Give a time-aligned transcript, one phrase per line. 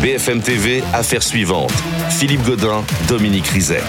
[0.00, 1.72] BFM TV, affaire suivante.
[2.08, 3.82] Philippe Godin, Dominique Rizet.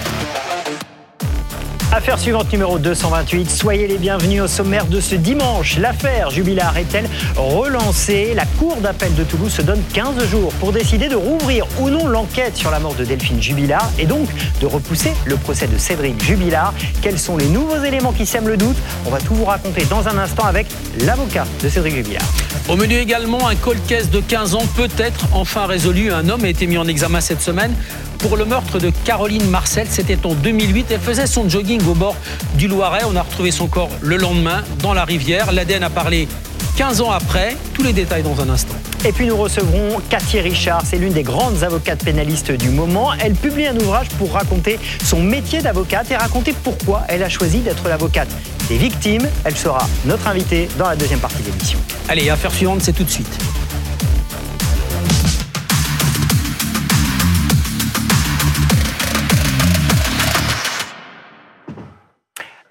[1.94, 3.50] Affaire suivante numéro 228.
[3.50, 5.76] Soyez les bienvenus au sommaire de ce dimanche.
[5.76, 7.06] L'affaire Jubilard est-elle
[7.36, 8.32] relancée?
[8.34, 12.06] La Cour d'appel de Toulouse se donne 15 jours pour décider de rouvrir ou non
[12.06, 14.26] l'enquête sur la mort de Delphine Jubilard et donc
[14.62, 16.72] de repousser le procès de Cédric Jubilard.
[17.02, 18.76] Quels sont les nouveaux éléments qui sèment le doute?
[19.04, 20.68] On va tout vous raconter dans un instant avec
[21.04, 22.24] l'avocat de Cédric Jubilard.
[22.70, 26.10] Au menu également, un cold case de 15 ans peut-être enfin résolu.
[26.10, 27.74] Un homme a été mis en examen cette semaine
[28.22, 29.86] pour le meurtre de Caroline Marcel.
[29.90, 30.86] C'était en 2008.
[30.90, 32.16] Elle faisait son jogging au bord
[32.54, 33.02] du Loiret.
[33.06, 35.52] On a retrouvé son corps le lendemain dans la rivière.
[35.52, 36.28] L'ADN a parlé
[36.76, 37.56] 15 ans après.
[37.74, 38.74] Tous les détails dans un instant.
[39.04, 43.12] Et puis nous recevrons Cathy Richard, c'est l'une des grandes avocates pénalistes du moment.
[43.14, 47.58] Elle publie un ouvrage pour raconter son métier d'avocate et raconter pourquoi elle a choisi
[47.58, 48.28] d'être l'avocate
[48.68, 49.28] des victimes.
[49.44, 51.80] Elle sera notre invitée dans la deuxième partie de l'émission.
[52.08, 53.38] Allez, affaire suivante, c'est tout de suite.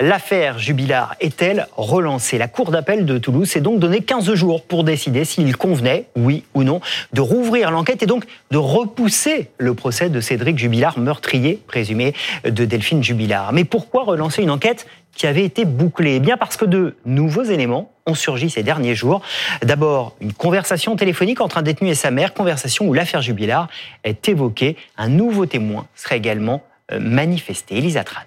[0.01, 2.39] L'affaire Jubilard est-elle relancée?
[2.39, 6.43] La Cour d'appel de Toulouse s'est donc donné 15 jours pour décider s'il convenait, oui
[6.55, 6.81] ou non,
[7.13, 12.65] de rouvrir l'enquête et donc de repousser le procès de Cédric Jubilard, meurtrier présumé de
[12.65, 13.53] Delphine Jubilard.
[13.53, 16.15] Mais pourquoi relancer une enquête qui avait été bouclée?
[16.15, 19.21] Eh bien parce que de nouveaux éléments ont surgi ces derniers jours.
[19.61, 23.67] D'abord, une conversation téléphonique entre un détenu et sa mère, conversation où l'affaire Jubilard
[24.03, 24.77] est évoquée.
[24.97, 27.77] Un nouveau témoin serait également euh, manifesté.
[27.77, 28.21] Elisa Tran.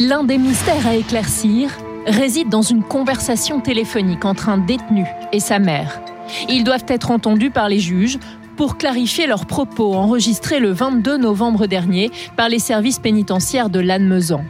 [0.00, 1.70] L'un des mystères à éclaircir
[2.06, 6.00] réside dans une conversation téléphonique entre un détenu et sa mère.
[6.48, 8.18] Ils doivent être entendus par les juges
[8.56, 14.44] pour clarifier leurs propos enregistrés le 22 novembre dernier par les services pénitentiaires de Lannemezan.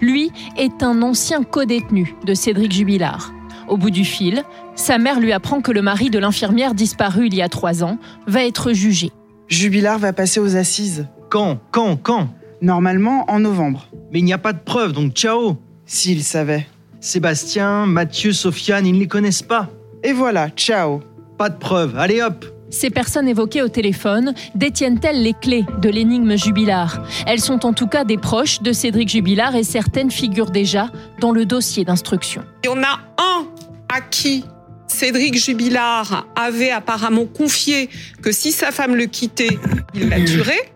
[0.00, 3.32] Lui est un ancien codétenu de Cédric Jubilard.
[3.68, 4.42] Au bout du fil,
[4.74, 7.98] sa mère lui apprend que le mari de l'infirmière disparue il y a trois ans
[8.26, 9.12] va être jugé.
[9.46, 11.06] Jubilard va passer aux assises.
[11.30, 11.58] Quand?
[11.70, 11.96] Quand?
[11.96, 12.28] Quand?
[12.60, 13.88] Normalement en novembre.
[14.12, 16.66] Mais il n'y a pas de preuves, donc ciao S'il savait.
[17.00, 19.68] Sébastien, Mathieu, Sofiane, ils ne les connaissent pas.
[20.02, 21.00] Et voilà, ciao
[21.36, 26.36] Pas de preuves, allez hop Ces personnes évoquées au téléphone détiennent-elles les clés de l'énigme
[26.36, 27.02] Jubilard?
[27.26, 31.30] Elles sont en tout cas des proches de Cédric Jubilard et certaines figurent déjà dans
[31.30, 32.42] le dossier d'instruction.
[32.64, 33.46] Il y en a un
[33.88, 34.44] à qui
[34.88, 37.88] Cédric Jubilard avait apparemment confié
[38.22, 39.58] que si sa femme le quittait,
[39.94, 40.72] il la tuerait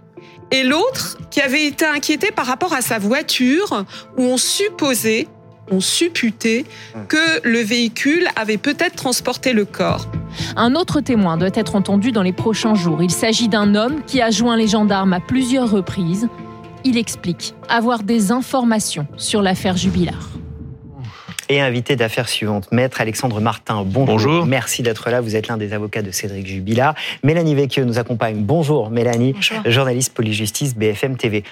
[0.53, 3.85] et l'autre qui avait été inquiété par rapport à sa voiture
[4.19, 5.27] où on supposait,
[5.71, 6.67] on supputait
[7.09, 10.07] que le véhicule avait peut-être transporté le corps.
[10.57, 13.03] Un autre témoin doit être entendu dans les prochains jours.
[13.03, 16.29] Il s'agit d'un homme qui a joint les gendarmes à plusieurs reprises.
[16.85, 20.32] Il explique avoir des informations sur l'affaire Jubilard
[21.53, 22.71] et invité d'affaires suivantes.
[22.73, 24.07] Maître Alexandre Martin, bonjour.
[24.07, 24.47] bonjour.
[24.47, 25.21] Merci d'être là.
[25.21, 26.95] Vous êtes l'un des avocats de Cédric Jubilard.
[27.23, 28.43] Mélanie Vecchio nous accompagne.
[28.43, 29.59] Bonjour Mélanie, bonjour.
[29.67, 31.45] journaliste Polyjustice BFM TV.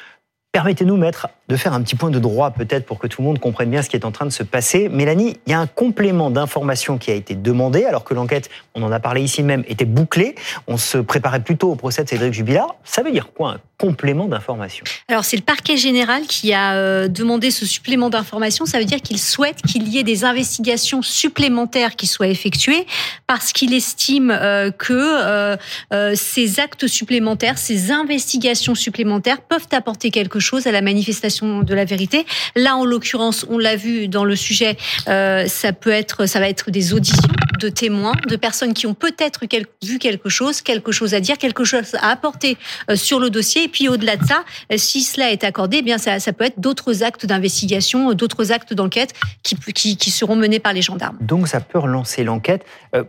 [0.53, 3.41] Permettez-nous, maître, de faire un petit point de droit peut-être pour que tout le monde
[3.41, 4.89] comprenne bien ce qui est en train de se passer.
[4.89, 8.83] Mélanie, il y a un complément d'information qui a été demandé alors que l'enquête, on
[8.85, 10.37] en a parlé ici même, était bouclée.
[10.69, 12.77] On se préparait plutôt au procès de Cédric Jubilard.
[12.85, 14.85] Ça veut dire quoi un complément d'information?
[15.09, 18.65] Alors c'est le parquet général qui a euh, demandé ce supplément d'information.
[18.65, 22.87] Ça veut dire qu'il souhaite qu'il y ait des investigations supplémentaires qui soient effectuées
[23.27, 30.39] parce qu'il estime euh, que euh, ces actes supplémentaires, ces investigations supplémentaires peuvent apporter quelque
[30.39, 32.27] chose à la manifestation de la vérité.
[32.57, 34.77] Là, en l'occurrence, on l'a vu dans le sujet,
[35.09, 38.95] euh, ça peut être, ça va être des auditions de témoins, de personnes qui ont
[38.95, 39.41] peut-être
[39.83, 42.57] vu quelque chose, quelque chose à dire, quelque chose à apporter
[42.91, 43.65] euh, sur le dossier.
[43.65, 46.61] Et puis au-delà de ça, euh, si cela est accordé, eh bien ça, peut être
[46.61, 49.13] d'autres actes d'investigation, d'autres actes d'enquête
[49.43, 51.17] qui, seront menés par les gendarmes.
[51.21, 52.65] Donc ça peut relancer l'enquête.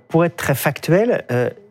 [0.08, 1.26] Pour être très factuel,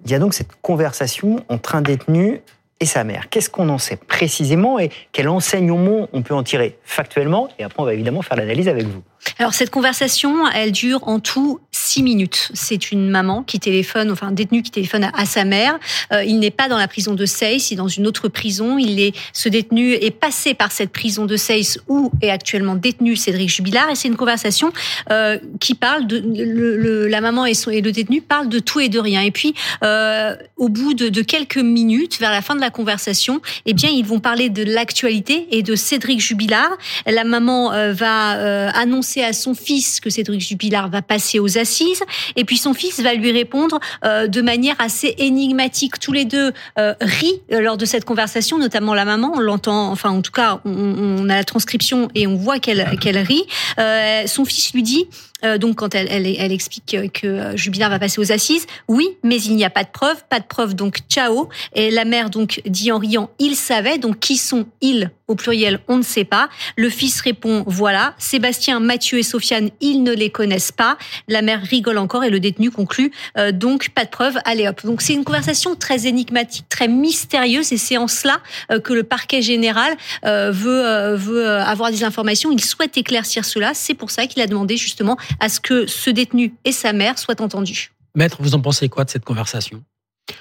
[0.04, 2.41] il y a donc cette conversation entre un détenu
[2.80, 3.28] et sa mère.
[3.28, 7.48] Qu'est-ce qu'on en sait précisément et quel enseignement on peut en tirer factuellement?
[7.59, 9.03] Et après, on va évidemment faire l'analyse avec vous.
[9.39, 12.51] Alors cette conversation, elle dure en tout six minutes.
[12.55, 15.78] C'est une maman qui téléphone, enfin un détenu qui téléphone à, sa mère.
[16.13, 18.78] Euh, il n'est pas dans la prison de Seyss, il est dans une autre prison.
[18.78, 23.17] Il est, ce détenu est passé par cette prison de Seyss où est actuellement détenu
[23.17, 23.91] Cédric Jubilard.
[23.91, 24.72] Et c'est une conversation
[25.11, 29.22] euh, qui parle de la maman et, le détenu parlent de tout et de rien.
[29.22, 33.41] Et puis euh, au bout de, de, quelques minutes, vers la fin de la conversation,
[33.67, 36.71] eh bien ils vont parler de l'actualité et de Cédric Jubilard.
[37.07, 38.71] La maman va euh,
[39.10, 42.03] annoncer à son fils que Cédric Jubilard va passer aux assises,
[42.36, 45.98] et puis son fils va lui répondre euh, de manière assez énigmatique.
[45.98, 49.33] Tous les deux euh, rient lors de cette conversation, notamment la maman.
[49.34, 52.98] On l'entend, enfin en tout cas, on, on, a la transcription et on voit qu'elle
[53.01, 53.45] qu'elle rit.
[53.78, 55.07] Euh, son fils lui dit
[55.45, 59.41] euh, donc quand elle, elle, elle explique que Jubilard va passer aux assises, oui, mais
[59.42, 61.48] il n'y a pas de preuve, pas de preuve, donc ciao.
[61.75, 65.78] Et la mère donc dit en riant, il savait, donc qui sont ils au pluriel,
[65.89, 66.48] on ne sait pas.
[66.77, 68.15] Le fils répond, voilà.
[68.19, 70.98] Sébastien, Mathieu et Sofiane, ils ne les connaissent pas.
[71.28, 74.84] La mère rigole encore et le détenu conclut, euh, donc pas de preuve, allez hop.
[74.84, 78.41] Donc c'est une conversation très énigmatique, très mystérieuse et c'est en cela
[78.72, 82.51] euh, que le parquet général euh, veut, veut avoir des informations.
[82.51, 83.72] Il souhaite éclaircir cela.
[83.72, 87.18] C'est pour ça qu'il a demandé justement à ce que ce détenu et sa mère
[87.18, 87.92] soient entendus.
[88.15, 89.82] Maître, vous en pensez quoi de cette conversation?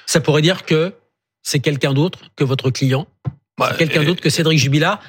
[0.06, 0.94] Ça pourrait dire que
[1.44, 3.08] c'est quelqu'un d'autre que votre client?
[3.58, 5.00] Bah, quelqu'un d'autre que Cédric Jubilard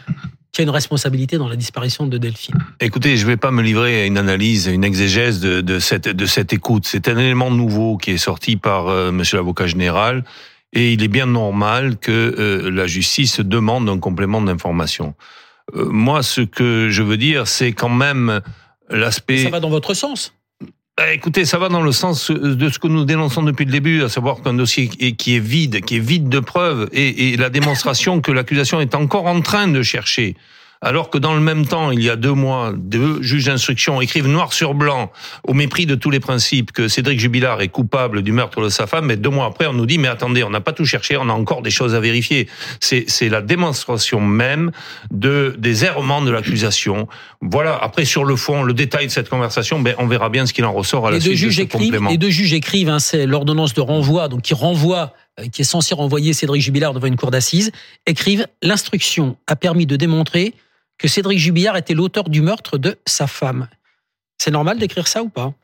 [0.53, 2.57] qui a une responsabilité dans la disparition de Delphine?
[2.81, 5.79] Écoutez, je ne vais pas me livrer à une analyse, à une exégèse de, de,
[5.79, 6.87] cette, de cette écoute.
[6.87, 10.25] C'est un élément nouveau qui est sorti par euh, Monsieur l'avocat général,
[10.73, 15.15] et il est bien normal que euh, la justice demande un complément d'information.
[15.77, 18.41] Euh, moi, ce que je veux dire, c'est quand même
[18.91, 19.45] l'aspect.
[19.45, 20.35] Ça va dans votre sens
[20.97, 24.03] bah, écoutez, ça va dans le sens de ce que nous dénonçons depuis le début,
[24.03, 27.49] à savoir qu'un dossier qui est vide, qui est vide de preuves, et, et la
[27.49, 30.37] démonstration que l'accusation est encore en train de chercher
[30.83, 34.29] alors que dans le même temps, il y a deux mois, deux juges d'instruction écrivent
[34.29, 35.13] noir sur blanc,
[35.45, 38.87] au mépris de tous les principes, que Cédric Jubilard est coupable du meurtre de sa
[38.87, 41.19] femme, mais deux mois après, on nous dit, mais attendez, on n'a pas tout cherché,
[41.19, 42.49] on a encore des choses à vérifier.
[42.81, 44.73] C'est la démonstration même
[45.11, 47.09] de des errements de l'accusation.
[47.43, 50.53] Voilà, après, sur le fond, le détail de cette conversation, ben, on verra bien ce
[50.53, 52.11] qu'il en ressort à la suite de ce complément.
[52.11, 55.65] Les deux juges écrivent, hein, c'est l'ordonnance de renvoi, donc qui renvoie euh, qui est
[55.65, 57.73] censé renvoyer Cédric Jubilard devant une cour d'assises,
[58.07, 60.55] écrivent l'instruction a permis de démontrer
[60.99, 63.69] que Cédric Jubillard était l'auteur du meurtre de sa femme.
[64.37, 65.55] C'est normal d'écrire ça ou pas?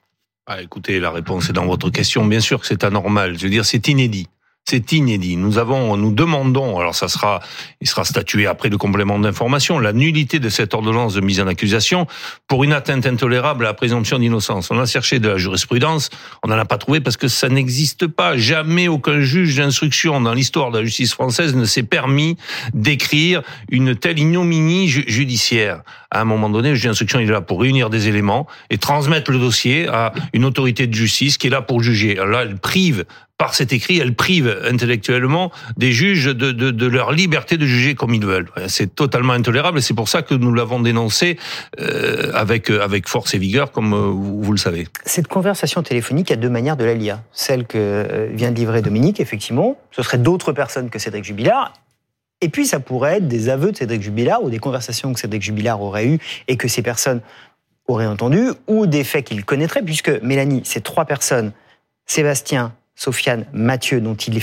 [0.46, 2.24] Ah, Écoutez, la réponse est dans votre question.
[2.24, 3.36] Bien sûr que c'est anormal.
[3.36, 4.28] Je veux dire, c'est inédit.
[4.68, 5.36] C'est inédit.
[5.36, 7.38] Nous avons, nous demandons, alors ça sera,
[7.80, 11.46] il sera statué après le complément d'information, la nullité de cette ordonnance de mise en
[11.46, 12.08] accusation
[12.48, 14.72] pour une atteinte intolérable à la présomption d'innocence.
[14.72, 16.10] On a cherché de la jurisprudence,
[16.42, 18.36] on n'en a pas trouvé parce que ça n'existe pas.
[18.36, 22.36] Jamais aucun juge d'instruction dans l'histoire de la justice française ne s'est permis
[22.74, 25.82] d'écrire une telle ignominie judiciaire.
[26.10, 29.30] À un moment donné, le juge d'instruction est là pour réunir des éléments et transmettre
[29.30, 32.18] le dossier à une autorité de justice qui est là pour juger.
[32.18, 33.04] Alors là, elle prive
[33.38, 37.94] par cet écrit, elle prive intellectuellement des juges de, de, de, leur liberté de juger
[37.94, 38.50] comme ils veulent.
[38.66, 41.38] C'est totalement intolérable et c'est pour ça que nous l'avons dénoncé
[41.80, 44.88] euh, avec, avec force et vigueur, comme euh, vous, le savez.
[45.04, 47.20] Cette conversation téléphonique a deux manières de la lire.
[47.32, 51.74] Celle que euh, vient de livrer Dominique, effectivement, ce serait d'autres personnes que Cédric Jubilard.
[52.40, 55.42] Et puis ça pourrait être des aveux de Cédric Jubilard ou des conversations que Cédric
[55.42, 56.18] Jubilard aurait eues
[56.48, 57.20] et que ces personnes
[57.86, 61.52] auraient entendues ou des faits qu'il connaîtrait, puisque Mélanie, ces trois personnes,
[62.06, 64.38] Sébastien, Sofiane, Mathieu, dont il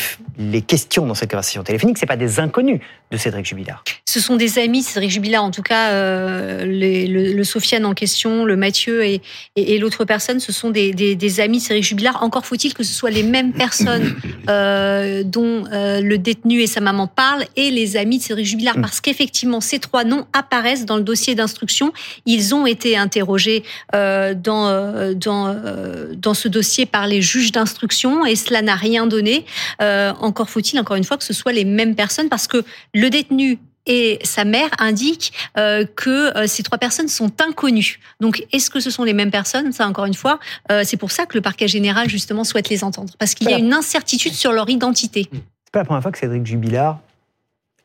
[0.56, 2.80] est question dans cette conversation téléphonique, c'est pas des inconnus
[3.14, 3.84] de Cédric Jubilard.
[4.06, 8.44] Ce sont des amis de Cédric Jubilard, en tout cas euh, le, Sofiane en question,
[8.44, 9.22] le Mathieu et,
[9.56, 12.24] et, l'autre personne, ce sont des, des, amis de Cédric Jubilard.
[12.24, 14.16] Encore faut-il que ce soit les mêmes personnes
[14.50, 18.76] euh, dont euh, le détenu et sa maman parlent et les amis de Cédric Jubilard,
[18.82, 21.94] parce qu'effectivement ces trois noms apparaissent dans le dossier d'instruction.
[22.26, 25.56] Ils ont été interrogés dans dans
[26.16, 29.46] dans ce dossier par les juges d'instruction et cela n'a rien donné.
[29.80, 32.64] Encore faut-il, encore une fois, que ce soit les mêmes personnes, parce que
[33.03, 38.00] le détenu et sa mère indiquent euh, que euh, ces trois personnes sont inconnues.
[38.22, 39.74] Donc, est-ce que ce sont les mêmes personnes?
[39.74, 40.40] Ça, encore une fois,
[40.84, 43.14] c'est pour ça que le parquet général, justement, souhaite les entendre.
[43.20, 45.30] Parce qu'il y a une incertitude sur leur identité.
[45.32, 47.00] C'est pas la première fois que Cédric Jubilard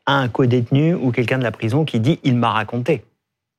[0.05, 3.03] a un co-détenu ou quelqu'un de la prison qui dit «il m'a raconté».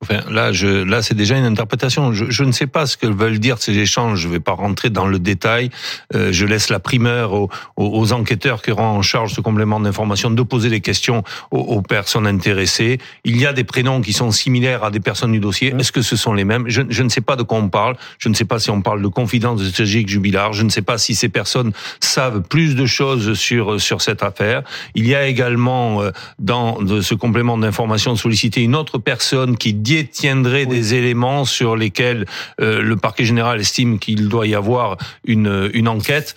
[0.03, 2.15] Enfin, là, je, là, c'est déjà une interprétation.
[2.15, 4.21] Je, je, ne sais pas ce que veulent dire ces échanges.
[4.21, 5.69] Je ne vais pas rentrer dans le détail.
[6.15, 10.31] Euh, je laisse la primeur aux, aux, enquêteurs qui auront en charge ce complément d'information
[10.31, 12.99] de poser des questions aux, aux, personnes intéressées.
[13.25, 15.75] Il y a des prénoms qui sont similaires à des personnes du dossier.
[15.79, 16.65] Est-ce que ce sont les mêmes?
[16.67, 17.97] Je, je, ne sais pas de quoi on parle.
[18.19, 20.55] Je ne sais pas si on parle de confidence de Cédric Jubilard.
[20.55, 24.63] Je ne sais pas si ces personnes savent plus de choses sur sur cette affaire.
[24.95, 30.67] Il y a également euh, dans ce complément d'information sollicité une autre personne qui détiendrait
[30.67, 32.27] des éléments sur lesquels
[32.61, 36.35] euh, le parquet général estime qu'il doit y avoir une, une enquête.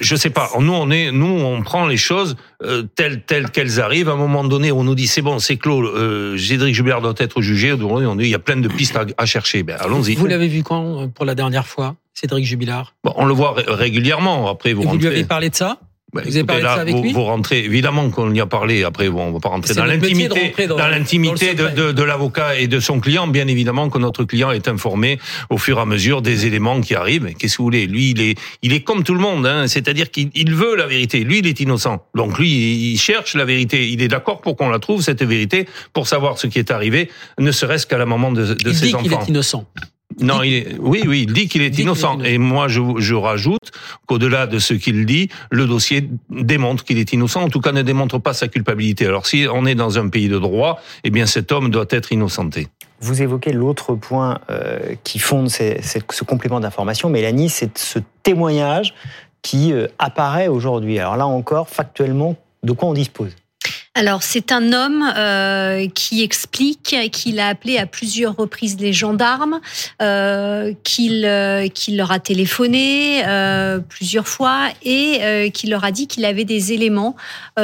[0.00, 0.48] Je sais pas.
[0.60, 4.08] Nous, on est, nous, on prend les choses euh, telles telles qu'elles arrivent.
[4.08, 5.82] À un moment donné, on nous dit c'est bon, c'est clos.
[5.82, 7.72] Euh, Cédric Jubert doit être jugé.
[7.72, 9.64] On dit il y a plein de pistes à, chercher.
[9.64, 10.14] Ben, allons-y.
[10.14, 12.94] Vous l'avez vu quand pour la dernière fois, Cédric Jubilard?
[13.02, 14.48] Bon, On le voit régulièrement.
[14.48, 15.78] Après, vous, Et vous lui avez parlé de ça?
[16.12, 18.84] Bah, vous avez parlé ça avec lui vous rentrez, évidemment qu'on y a parlé.
[18.84, 22.66] Après, bon, on va pas rentrer dans l'intimité, dans, l'intimité de, de, de l'avocat et
[22.66, 23.26] de son client.
[23.26, 26.94] Bien évidemment que notre client est informé au fur et à mesure des éléments qui
[26.94, 27.32] arrivent.
[27.38, 27.86] Qu'est-ce que vous voulez?
[27.86, 29.46] Lui, il est, il est comme tout le monde.
[29.46, 29.66] Hein.
[29.68, 31.24] C'est-à-dire qu'il veut la vérité.
[31.24, 32.04] Lui, il est innocent.
[32.14, 33.88] Donc lui, il cherche la vérité.
[33.88, 37.10] Il est d'accord pour qu'on la trouve cette vérité, pour savoir ce qui est arrivé,
[37.38, 39.04] ne serait-ce qu'à la maman de, de il ses dit enfants.
[39.06, 39.66] Il est innocent.
[40.20, 42.14] Non, il est, oui, oui, il dit qu'il est, dit qu'il est innocent.
[42.14, 42.28] innocent.
[42.30, 43.70] Et moi, je, je rajoute
[44.06, 47.42] qu'au-delà de ce qu'il dit, le dossier démontre qu'il est innocent.
[47.42, 49.06] En tout cas, ne démontre pas sa culpabilité.
[49.06, 52.12] Alors, si on est dans un pays de droit, eh bien, cet homme doit être
[52.12, 52.68] innocenté.
[53.00, 57.98] Vous évoquez l'autre point euh, qui fonde ces- ces- ce complément d'information, Mélanie, c'est ce
[58.22, 58.94] témoignage
[59.42, 60.98] qui euh, apparaît aujourd'hui.
[61.00, 63.34] Alors là encore, factuellement, de quoi on dispose?
[63.94, 69.60] Alors, c'est un homme euh, qui explique qu'il a appelé à plusieurs reprises les gendarmes,
[70.00, 73.22] euh, qu'il euh, qu'il leur a téléphoné
[73.90, 77.16] plusieurs fois et qu'il leur a dit qu'il avait des éléments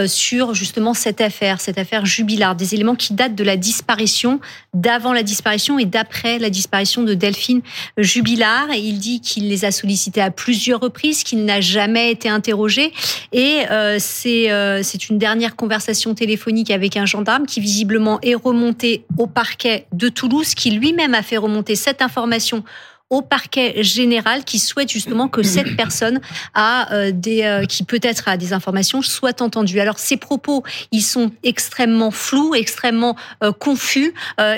[0.07, 4.41] sur justement cette affaire, cette affaire Jubilard, des éléments qui datent de la disparition,
[4.75, 7.63] d'avant la disparition et d'après la disparition de Delphine
[7.97, 8.73] Jubilard.
[8.75, 12.93] Il dit qu'il les a sollicités à plusieurs reprises, qu'il n'a jamais été interrogé
[13.33, 13.63] et
[13.99, 14.49] c'est
[14.83, 20.09] c'est une dernière conversation téléphonique avec un gendarme qui visiblement est remonté au parquet de
[20.09, 22.65] Toulouse, qui lui-même a fait remonter cette information
[23.11, 26.21] au parquet général qui souhaite justement que cette personne
[26.53, 29.81] a euh, des euh, qui peut-être a des informations soit entendue.
[29.81, 34.13] Alors ces propos, ils sont extrêmement flous, extrêmement euh, confus.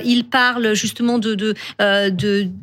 [0.05, 1.55] Il parle justement de- de-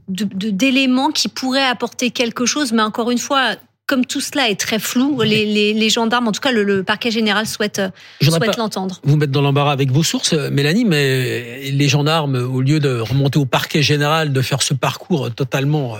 [0.09, 3.55] d'éléments qui pourraient apporter quelque chose, mais encore une fois.
[3.87, 6.83] Comme tout cela est très flou, les, les, les gendarmes, en tout cas le, le
[6.83, 7.89] parquet général souhaite, euh,
[8.21, 8.99] souhaite l'entendre.
[9.03, 12.99] vous mettre dans l'embarras avec vos sources, euh, Mélanie, mais les gendarmes, au lieu de
[12.99, 15.99] remonter au parquet général, de faire ce parcours totalement euh,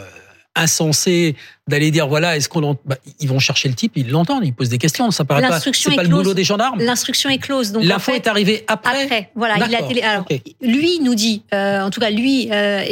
[0.56, 4.54] insensé, d'aller dire voilà, est-ce qu'on bah, ils vont chercher le type, ils l'entendent, ils
[4.54, 6.80] posent des questions, ça paraît pas, L'instruction c'est est pas le boulot des gendarmes.
[6.82, 9.04] L'instruction est close, donc en L'info fait, est arrivée après.
[9.04, 10.02] Après, voilà, il a télé.
[10.02, 10.26] Alors,
[10.62, 12.84] lui nous dit, euh, en tout cas, lui euh,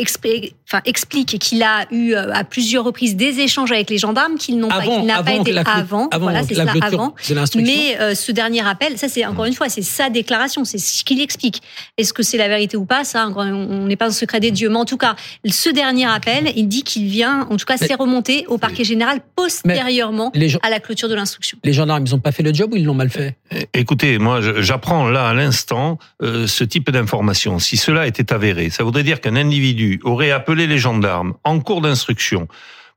[0.68, 4.60] enfin, explique qu'il a eu euh, à plusieurs reprises des échanges avec les gendarmes, qu'il
[4.60, 6.08] n'ont pas, qu'il n'a pas été la avant.
[6.10, 7.16] avant voilà, c'est la cela, avant.
[7.30, 7.62] de.
[7.62, 11.22] Mais ce dernier appel, ça c'est encore une fois, c'est sa déclaration, c'est ce qu'il
[11.22, 11.62] explique.
[11.98, 13.04] Est-ce que c'est la vérité ou pas?
[13.04, 14.70] Ça, on n'est pas le secret des dieux.
[14.70, 15.16] Mais en tout cas,
[15.48, 19.22] ce dernier appel, il dit qu'il vient, en tout cas, c'est remonté au parquet général
[19.36, 21.58] postérieurement les, gens- à la clôture de l'instruction.
[21.64, 23.38] les gendarmes, ils ont pas fait le job ou ils l'ont mal fait?
[23.74, 27.60] Écoutez, moi, j'apprends là à l'instant euh, ce type d'information.
[27.60, 31.82] Si cela était avéré, ça voudrait dire qu'un individu aurait appelé les gendarmes en cours
[31.82, 32.48] d'instruction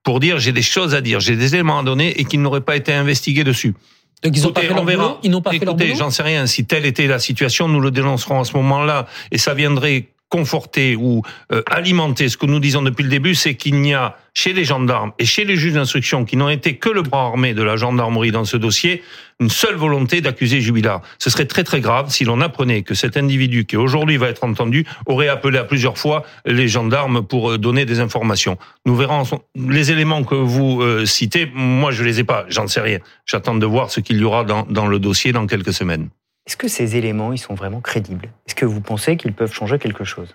[0.05, 2.61] pour dire j'ai des choses à dire, j'ai des éléments à donner et qu'il n'aurait
[2.63, 3.75] pas été investigué dessus.
[4.23, 5.19] Donc ils n'ont pas Écoutez, fait leur boulot.
[5.23, 5.99] Ils n'ont pas fait leur Écoutez, boulot?
[5.99, 6.47] j'en sais rien.
[6.47, 10.97] Si telle était la situation, nous le dénoncerons à ce moment-là, et ça viendrait conforter
[10.97, 14.53] ou euh, alimenter ce que nous disons depuis le début, c'est qu'il n'y a chez
[14.53, 17.63] les gendarmes et chez les juges d'instruction qui n'ont été que le bras armé de
[17.63, 19.03] la gendarmerie dans ce dossier,
[19.41, 21.03] une seule volonté d'accuser Jubilard.
[21.19, 24.45] Ce serait très très grave si l'on apprenait que cet individu qui aujourd'hui va être
[24.45, 28.59] entendu aurait appelé à plusieurs fois les gendarmes pour euh, donner des informations.
[28.87, 29.25] Nous verrons
[29.57, 31.51] les éléments que vous euh, citez.
[31.55, 32.45] Moi, je les ai pas.
[32.49, 32.99] J'en sais rien.
[33.27, 36.11] J'attends de voir ce qu'il y aura dans, dans le dossier dans quelques semaines.
[36.49, 38.31] Est-ce que ces éléments, ils sont vraiment crédibles?
[38.47, 40.35] Est-ce que vous pensez qu'ils peuvent changer quelque chose?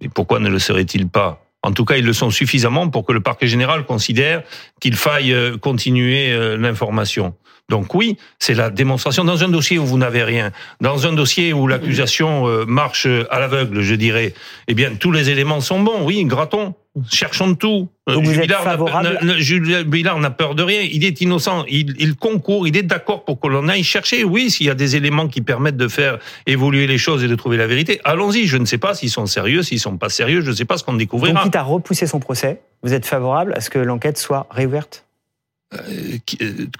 [0.00, 1.46] Et pourquoi ne le serait-il pas?
[1.62, 4.42] En tout cas, ils le sont suffisamment pour que le parquet général considère
[4.80, 7.36] qu'il faille euh, continuer euh, l'information.
[7.68, 10.50] Donc oui, c'est la démonstration dans un dossier où vous n'avez rien,
[10.80, 14.34] dans un dossier où l'accusation euh, marche à l'aveugle, je dirais.
[14.66, 16.04] Eh bien, tous les éléments sont bons.
[16.04, 16.74] Oui, grattons,
[17.10, 17.88] cherchons de tout.
[18.08, 20.80] Euh, Donc vous êtes Jubilard n'a- favorable peur de rien.
[20.82, 21.64] Il est innocent.
[21.68, 22.66] Il, il concourt.
[22.68, 24.24] Il est d'accord pour que l'on aille chercher.
[24.24, 27.34] Oui, s'il y a des éléments qui permettent de faire évoluer les choses et de
[27.34, 28.46] trouver la vérité, allons-y.
[28.46, 30.40] Je ne sais pas s'ils sont sérieux, s'ils sont pas sérieux.
[30.42, 31.42] Je ne sais pas ce qu'on Donc, découvrira.
[31.42, 35.04] quitte à repousser son procès, vous êtes favorable à ce que l'enquête soit réouverte?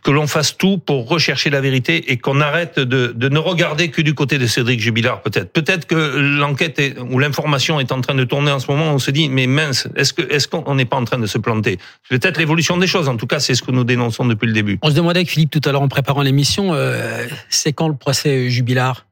[0.02, 3.90] Que l'on fasse tout pour rechercher la vérité et qu'on arrête de, de ne regarder
[3.90, 5.52] que du côté de Cédric Jubilard, peut-être.
[5.52, 8.92] Peut-être que l'enquête ou l'information est en train de tourner en ce moment.
[8.92, 11.38] On se dit, mais mince, est-ce que est-ce qu'on n'est pas en train de se
[11.38, 11.78] planter?
[12.08, 13.08] Peut-être l'évolution des choses.
[13.08, 14.78] En tout cas, c'est ce que nous dénonçons depuis le début.
[14.82, 17.96] On se demandait avec Philippe tout à l'heure en préparant l'émission, euh, c'est quand le
[17.96, 19.06] procès Jubilard?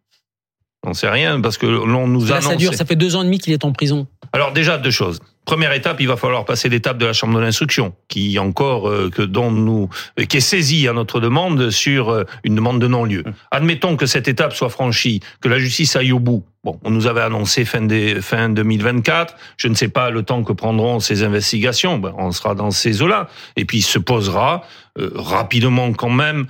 [0.85, 3.25] On sait rien parce que l'on nous Là, ça dure, ça fait deux ans et
[3.25, 4.09] demi qu'il est en prison.
[4.33, 5.21] Alors déjà deux choses.
[5.45, 9.11] Première étape, il va falloir passer l'étape de la chambre de l'instruction, qui encore euh,
[9.11, 9.89] que dont nous
[10.21, 13.25] euh, qui est saisie à notre demande sur euh, une demande de non-lieu.
[13.51, 16.45] Admettons que cette étape soit franchie, que la justice aille au bout.
[16.65, 19.35] Bon, on nous avait annoncé fin des fin 2024.
[19.57, 21.99] Je ne sais pas le temps que prendront ces investigations.
[21.99, 23.29] Ben, on sera dans ces eaux-là.
[23.57, 24.63] Et puis il se posera
[24.99, 26.47] euh, rapidement quand même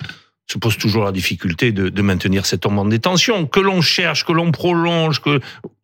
[0.51, 3.47] se pose toujours la difficulté de, de maintenir cet homme en détention.
[3.47, 5.41] Que l'on cherche, que l'on prolonge, que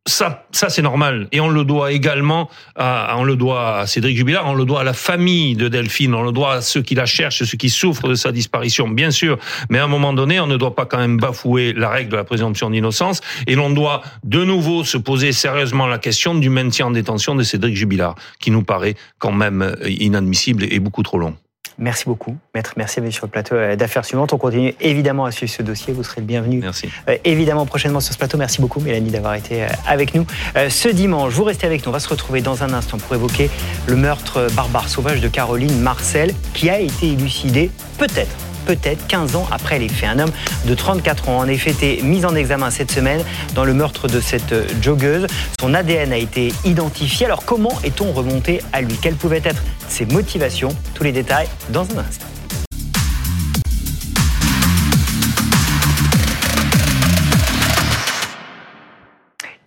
[0.08, 1.28] ça, ça c'est normal.
[1.32, 4.80] Et on le doit également, à, on le doit à Cédric Jubilard, on le doit
[4.80, 7.70] à la famille de Delphine, on le doit à ceux qui la cherchent, ceux qui
[7.70, 9.38] souffrent de sa disparition, bien sûr.
[9.70, 12.16] Mais à un moment donné, on ne doit pas quand même bafouer la règle de
[12.16, 13.20] la présomption d'innocence.
[13.46, 17.42] Et l'on doit de nouveau se poser sérieusement la question du maintien en détention de
[17.42, 21.36] Cédric Jubilard, qui nous paraît quand même inadmissible et beaucoup trop long.
[21.78, 22.74] Merci beaucoup, maître.
[22.76, 24.32] Merci d'être sur le plateau euh, d'affaires suivantes.
[24.32, 25.92] On continue évidemment à suivre ce dossier.
[25.92, 26.58] Vous serez le bienvenu.
[26.58, 26.88] Merci.
[27.08, 28.36] Euh, évidemment, prochainement sur ce plateau.
[28.36, 30.26] Merci beaucoup, Mélanie, d'avoir été euh, avec nous.
[30.68, 31.90] Ce dimanche, vous restez avec nous.
[31.90, 33.48] On va se retrouver dans un instant pour évoquer
[33.86, 39.46] le meurtre barbare sauvage de Caroline Marcel, qui a été élucidé, peut-être, peut-être 15 ans
[39.50, 40.10] après les faits.
[40.10, 40.32] Un homme
[40.66, 43.22] de 34 ans, en effet, été mis en examen cette semaine
[43.54, 45.26] dans le meurtre de cette euh, joggeuse.
[45.58, 47.24] Son ADN a été identifié.
[47.24, 48.94] Alors, comment est-on remonté à lui?
[49.00, 50.68] Quelles pouvaient être ses motivations?
[50.94, 52.37] Tous les détails dans un instant.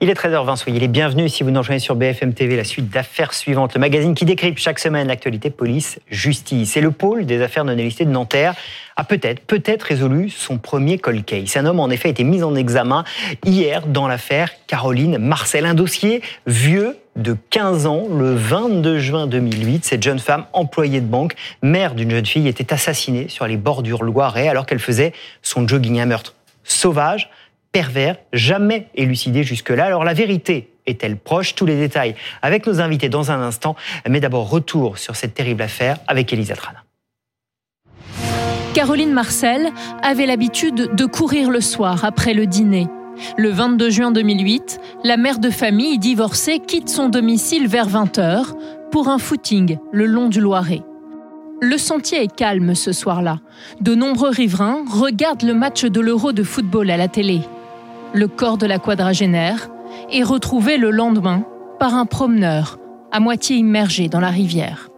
[0.03, 2.89] Il est 13h20, soyez les bienvenus si vous nous rejoignez sur BFM TV, la suite
[2.89, 6.75] d'affaires suivantes, le magazine qui décrypte chaque semaine l'actualité police-justice.
[6.75, 8.55] Et le pôle des affaires non élistées de Nanterre
[8.96, 11.55] a peut-être, peut-être résolu son premier cold case.
[11.55, 13.03] Un homme, en effet, a été mis en examen
[13.46, 15.67] hier dans l'affaire Caroline Marcel.
[15.67, 19.86] Un dossier vieux de 15 ans, le 22 juin 2008.
[19.86, 24.01] Cette jeune femme, employée de banque, mère d'une jeune fille, était assassinée sur les bordures
[24.01, 26.00] Loiret alors qu'elle faisait son jogging.
[26.00, 27.29] Un meurtre sauvage,
[27.71, 29.85] pervers, jamais élucidé jusque-là.
[29.85, 31.55] Alors la vérité est-elle proche?
[31.55, 33.75] Tous les détails avec nos invités dans un instant.
[34.07, 36.83] Mais d'abord, retour sur cette terrible affaire avec Elisa Trana.
[38.73, 39.69] Caroline Marcel
[40.01, 42.87] avait l'habitude de courir le soir après le dîner.
[43.37, 48.55] Le 22 juin 2008, la mère de famille divorcée quitte son domicile vers 20h
[48.91, 50.81] pour un footing le long du Loiret.
[51.61, 53.39] Le sentier est calme ce soir-là.
[53.81, 57.41] De nombreux riverains regardent le match de l'Euro de football à la télé.
[58.13, 59.69] Le corps de la quadragénaire
[60.11, 61.45] est retrouvé le lendemain
[61.79, 62.77] par un promeneur,
[63.11, 64.89] à moitié immergé dans la rivière.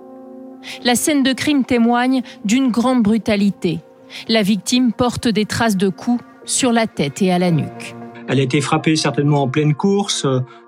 [0.83, 3.81] La scène de crime témoigne d'une grande brutalité.
[4.27, 7.95] La victime porte des traces de coups sur la tête et à la nuque.
[8.27, 10.25] Elle a été frappée certainement en pleine course,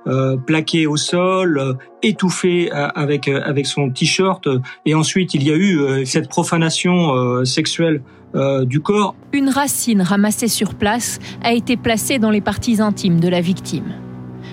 [0.07, 1.73] euh, plaquée au sol, euh,
[2.03, 4.47] étouffée euh, avec avec son t-shirt.
[4.85, 8.03] Et ensuite, il y a eu cette profanation sexuelle
[8.35, 9.15] euh, du corps.
[9.33, 13.93] Une racine ramassée sur place a été placée dans les parties intimes de la victime.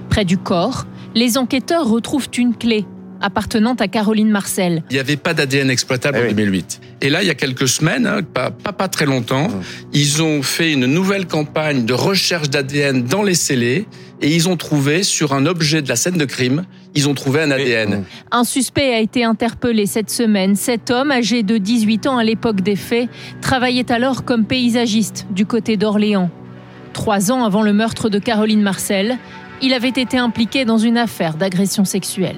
[0.09, 2.87] Près du corps, les enquêteurs retrouvent une clé
[3.23, 4.83] appartenant à Caroline Marcel.
[4.91, 6.35] Il n'y avait pas d'ADN exploitable Ah en oui.
[6.35, 6.81] 2008.
[7.01, 9.49] Et là, il y a quelques semaines, hein, pas, pas, pas très longtemps,
[9.93, 13.87] ils ont fait une nouvelle campagne de recherche d'ADN dans les scellés
[14.21, 17.43] et ils ont trouvé sur un objet de la scène de crime, ils ont trouvé
[17.43, 18.05] un ADN.
[18.31, 20.57] Un suspect a été interpellé cette semaine.
[20.57, 23.09] Cet homme, âgé de 18 ans à l'époque des faits,
[23.41, 26.31] travaillait alors comme paysagiste du côté d'Orléans.
[26.93, 29.19] Trois ans avant le meurtre de Caroline Marcel,
[29.63, 32.37] il avait été impliqué dans une affaire d'agression sexuelle.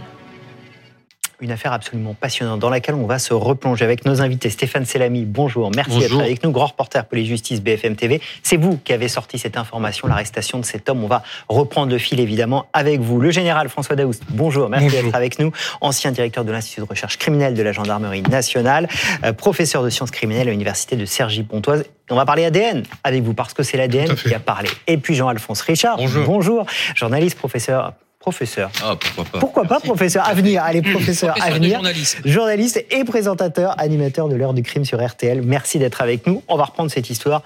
[1.45, 4.49] Une affaire absolument passionnante dans laquelle on va se replonger avec nos invités.
[4.49, 5.71] Stéphane Selami, bonjour.
[5.77, 6.23] Merci d'être Bonjour.
[6.23, 8.23] avec nous, grand reporter police-justice BFM TV.
[8.43, 11.05] C'est vous qui avez sorti cette information, l'arrestation de cet homme.
[11.05, 13.21] On va reprendre le fil évidemment avec vous.
[13.21, 14.71] Le général François Daoust, bonjour.
[14.71, 15.03] Merci Bonjour.
[15.03, 15.53] d'être avec nous.
[15.83, 18.89] Ancien directeur de l'Institut de recherche criminelle de la gendarmerie nationale,
[19.23, 21.85] euh, professeur de sciences criminelles à l'université de Cergy-Pontoise.
[22.09, 24.71] On va parler ADN avec vous parce que c'est l'ADN qui a parlé.
[24.87, 26.65] Et puis Jean-Alphonse Richard, Bonjour.
[26.95, 27.93] journaliste, professeur.
[28.25, 28.71] Professeur.
[28.83, 29.39] Ah, pourquoi pas.
[29.39, 31.75] Pourquoi pas professeur à venir Allez, professeur, à Professeur venir.
[31.75, 32.21] journalisme.
[32.25, 35.43] Journaliste et présentateur, animateur de l'heure du crime sur RTL.
[35.43, 36.43] Merci d'être avec nous.
[36.49, 37.43] On va reprendre cette histoire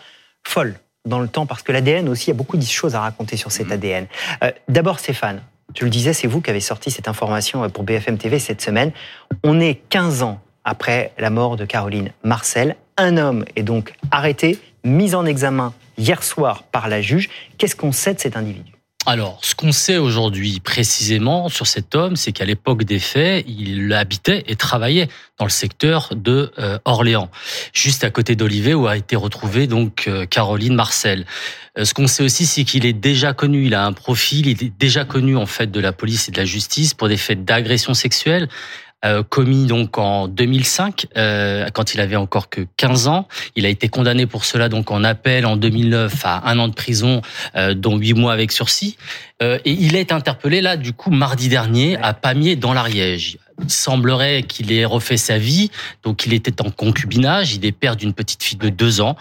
[0.46, 3.00] folle dans le temps parce que l'ADN aussi, il y a beaucoup de choses à
[3.00, 4.06] raconter sur cet ADN.
[4.44, 5.42] Euh, D'abord, Stéphane,
[5.76, 8.60] je le disais, c'est vous qui avez sorti cette information euh, pour BFM TV cette
[8.62, 8.92] semaine.
[9.42, 12.76] On est 15 ans après la mort de Caroline Marcel.
[12.96, 17.28] Un homme est donc arrêté, mis en examen hier soir par la juge.
[17.58, 18.70] Qu'est-ce qu'on sait de cet individu?
[19.10, 23.90] Alors, ce qu'on sait aujourd'hui précisément sur cet homme, c'est qu'à l'époque des faits, il
[23.94, 27.30] habitait et travaillait dans le secteur de euh, Orléans,
[27.72, 31.24] juste à côté d'Olivet où a été retrouvée donc euh, Caroline Marcel.
[31.78, 34.62] Euh, ce qu'on sait aussi, c'est qu'il est déjà connu, il a un profil, il
[34.62, 37.46] est déjà connu en fait de la police et de la justice pour des faits
[37.46, 38.50] d'agression sexuelle.
[39.04, 43.28] Euh, commis donc en 2005 euh, quand il avait encore que 15 ans.
[43.54, 46.74] Il a été condamné pour cela donc en appel en 2009 à un an de
[46.74, 47.22] prison
[47.54, 48.96] euh, dont huit mois avec sursis.
[49.42, 53.38] Euh, et il est interpellé là, du coup, mardi dernier, à Pamiers, dans l'Ariège.
[53.60, 55.70] Il semblerait qu'il ait refait sa vie,
[56.02, 59.16] donc il était en concubinage, il est père d'une petite fille de deux ans,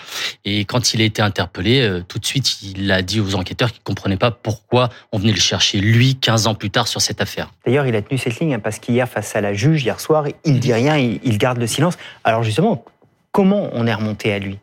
[0.46, 3.72] et quand il a été interpellé, euh, tout de suite, il a dit aux enquêteurs
[3.72, 7.22] qu'il comprenait pas pourquoi on venait le chercher, lui, 15 ans plus tard, sur cette
[7.22, 7.52] affaire.
[7.66, 10.26] D'ailleurs, il a tenu cette ligne hein, parce qu'hier, face à la juge, hier soir,
[10.46, 11.98] il dit rien, il, il garde le silence.
[12.24, 12.86] Alors justement,
[13.32, 14.60] comment on est remonté à lui?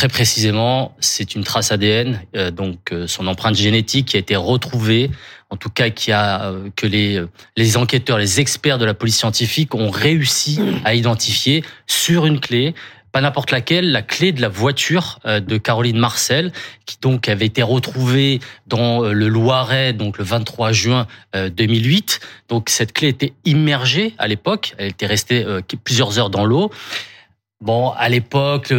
[0.00, 4.34] Très précisément, c'est une trace ADN, euh, donc euh, son empreinte génétique qui a été
[4.34, 5.10] retrouvée,
[5.50, 8.94] en tout cas qui a euh, que les euh, les enquêteurs, les experts de la
[8.94, 12.74] police scientifique ont réussi à identifier sur une clé,
[13.12, 16.52] pas n'importe laquelle, la clé de la voiture euh, de Caroline Marcel,
[16.86, 22.20] qui donc avait été retrouvée dans euh, le Loiret, donc le 23 juin euh, 2008.
[22.48, 25.44] Donc cette clé était immergée à l'époque, elle était restée
[25.84, 26.70] plusieurs heures dans l'eau.
[27.62, 28.72] Bon, à l'époque,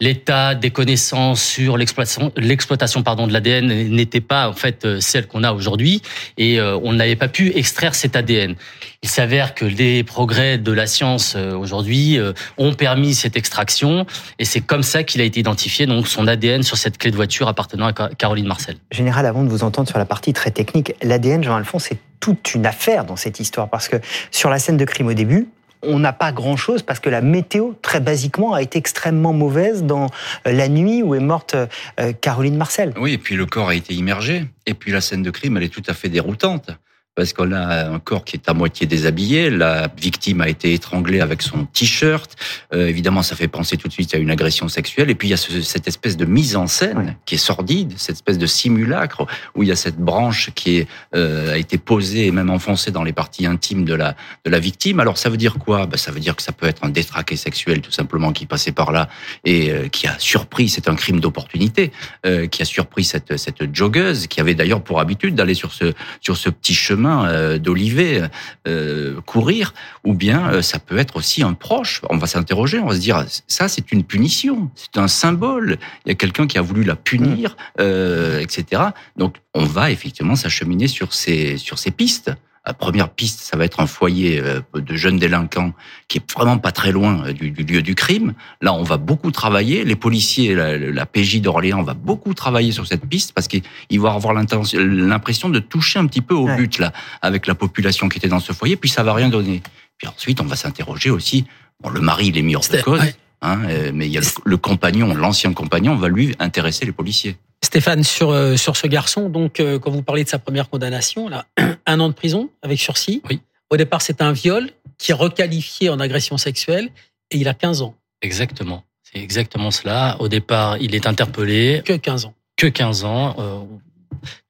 [0.00, 5.44] l'état des connaissances sur l'exploitation, pardon de l'ADN n'était pas en fait euh, celle qu'on
[5.44, 6.02] a aujourd'hui,
[6.36, 8.56] et euh, on n'avait pas pu extraire cet ADN.
[9.04, 12.18] Il s'avère que les progrès de la science euh, aujourd'hui
[12.58, 14.06] ont permis cette extraction,
[14.40, 17.16] et c'est comme ça qu'il a été identifié donc son ADN sur cette clé de
[17.16, 18.74] voiture appartenant à Caroline Marcel.
[18.90, 22.66] Général, avant de vous entendre sur la partie très technique, l'ADN, Jean-Alphonse, c'est toute une
[22.66, 24.00] affaire dans cette histoire parce que
[24.32, 25.46] sur la scène de crime au début,
[25.86, 30.06] on n'a pas grand-chose parce que la météo, très basiquement, a été extrêmement mauvaise dans
[30.46, 32.92] euh, la nuit où est morte euh, Caroline Marcel.
[32.98, 34.46] Oui, et puis le corps a été immergé.
[34.66, 36.70] Et puis la scène de crime, elle est tout à fait déroutante
[37.14, 39.50] parce qu'on a un corps qui est à moitié déshabillé.
[39.50, 42.34] La victime a été étranglée avec son t-shirt.
[42.72, 45.10] Euh, évidemment, ça fait penser tout de suite à une agression sexuelle.
[45.10, 48.16] Et puis il y a cette espèce de mise en scène qui est sordide, cette
[48.16, 52.26] espèce de simulacre où il y a cette branche qui est, euh, a été posée
[52.26, 54.98] et même enfoncée dans les parties intimes de la de la victime.
[54.98, 55.86] Alors ça veut dire quoi?
[55.86, 58.72] Ben, ça veut dire que ça peut être un détraqué sexuel tout simplement qui passait
[58.72, 59.08] par là
[59.44, 60.68] et euh, qui a surpris.
[60.68, 61.92] C'est un crime d'opportunité
[62.26, 65.92] euh, qui a surpris cette cette joggeuse qui avait d'ailleurs pour habitude d'aller sur ce
[66.20, 68.22] sur ce petit chemin euh, d'Olivet
[68.66, 72.00] euh, courir, ou bien euh, ça peut être aussi un proche.
[72.10, 75.78] On va s'interroger, on va se dire ça c'est une punition, c'est un symbole.
[76.04, 78.82] Il y a quelqu'un qui a voulu la punir, etc.
[79.16, 82.32] Donc on va effectivement s'acheminer sur ces sur ces pistes.
[82.66, 85.72] La première piste, ça va être un foyer euh, de jeunes délinquants
[86.08, 88.32] qui est vraiment pas très loin euh, du, lieu du crime.
[88.62, 89.84] Là, on va beaucoup travailler.
[89.84, 94.10] Les policiers, la, la PJ d'Orléans va beaucoup travailler sur cette piste parce qu'ils vont
[94.10, 98.28] avoir l'impression de toucher un petit peu au but là avec la population qui était
[98.28, 98.76] dans ce foyer.
[98.76, 99.62] Puis ça va rien donner.
[99.98, 101.44] Puis ensuite, on va s'interroger aussi.
[101.82, 103.00] Bon, le mari, il est mis hors de cause.
[103.42, 107.36] Hein, euh, mais il y a le compagnon, l'ancien compagnon, va lui intéresser les policiers.
[107.62, 111.28] Stéphane, sur, euh, sur ce garçon, donc, euh, quand vous parlez de sa première condamnation,
[111.28, 111.46] là,
[111.86, 113.22] un an de prison avec sursis.
[113.28, 113.40] Oui.
[113.70, 116.90] Au départ, c'est un viol qui est requalifié en agression sexuelle
[117.30, 117.94] et il a 15 ans.
[118.22, 118.84] Exactement.
[119.02, 120.16] C'est exactement cela.
[120.20, 121.82] Au départ, il est interpellé.
[121.84, 122.34] Que 15 ans.
[122.56, 123.34] Que 15 ans.
[123.38, 123.60] Euh,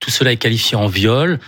[0.00, 1.40] tout cela est qualifié en viol.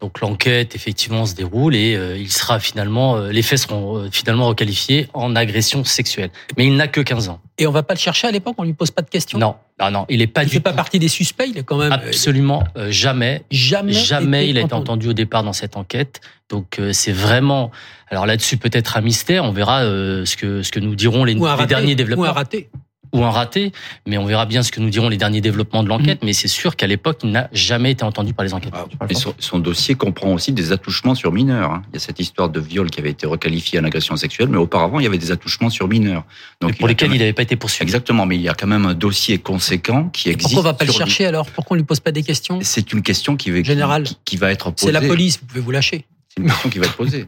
[0.00, 4.08] Donc l'enquête effectivement se déroule et euh, il sera finalement euh, les faits seront euh,
[4.12, 6.30] finalement requalifiés en agression sexuelle.
[6.58, 7.40] Mais il n'a que 15 ans.
[7.56, 9.38] Et on va pas le chercher à l'époque, on lui pose pas de questions?
[9.38, 11.62] Non, non, non, il est pas il du fait pas partie des suspects, il est
[11.62, 15.08] quand même absolument jamais, jamais, jamais il a été entendu.
[15.08, 16.20] au départ dans cette enquête.
[16.50, 17.70] Donc c'est vraiment
[18.10, 19.44] alors là-dessus peut-être un mystère.
[19.44, 22.24] On verra ce que ce que nous diront les, les derniers développements.
[22.24, 22.68] Ou un raté
[23.16, 23.72] ou un raté,
[24.06, 26.22] mais on verra bien ce que nous diront les derniers développements de l'enquête.
[26.22, 26.26] Mm.
[26.26, 28.88] Mais c'est sûr qu'à l'époque, il n'a jamais été entendu par les enquêteurs.
[29.00, 29.06] Ah,
[29.38, 31.70] son, dossier comprend aussi des attouchements sur mineurs.
[31.70, 31.82] Hein.
[31.90, 34.58] Il y a cette histoire de viol qui avait été requalifiée en agression sexuelle, mais
[34.58, 36.24] auparavant, il y avait des attouchements sur mineurs.
[36.60, 37.82] Donc, pour lesquels il n'avait pas été poursuivi.
[37.82, 40.54] Exactement, mais il y a quand même un dossier conséquent qui existe.
[40.54, 41.46] Pourquoi on va pas le chercher alors?
[41.50, 42.58] Pourquoi on lui pose pas des questions?
[42.62, 44.86] C'est une question qui va, qui, qui va être posée.
[44.86, 46.04] C'est la police, vous pouvez vous lâcher.
[46.28, 47.26] C'est une question qui va être posée.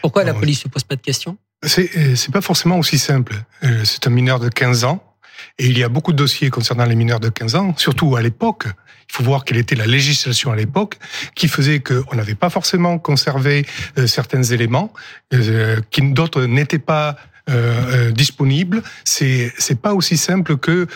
[0.00, 1.36] Pourquoi la police ne pose pas de questions?
[1.64, 3.34] C'est pas forcément aussi simple.
[3.62, 5.12] Euh, c'est un mineur de 15 ans
[5.58, 8.22] et il y a beaucoup de dossiers concernant les mineurs de 15 ans, surtout à
[8.22, 8.66] l'époque.
[9.10, 10.98] Il faut voir quelle était la législation à l'époque,
[11.34, 13.66] qui faisait qu'on n'avait pas forcément conservé
[13.98, 14.92] euh, certains éléments,
[15.34, 17.16] euh, qui d'autres n'étaient pas
[17.50, 18.82] euh, disponibles.
[19.04, 20.86] C'est c'est pas aussi simple que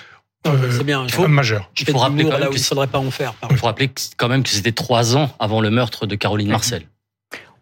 [0.44, 1.05] c'est bien.
[1.05, 1.70] Il faut, majeur.
[1.79, 3.35] Il faut rappeler quand même qu'il faudrait pas en faire.
[3.50, 6.85] Il faut rappeler quand même que c'était trois ans avant le meurtre de Caroline Marcel.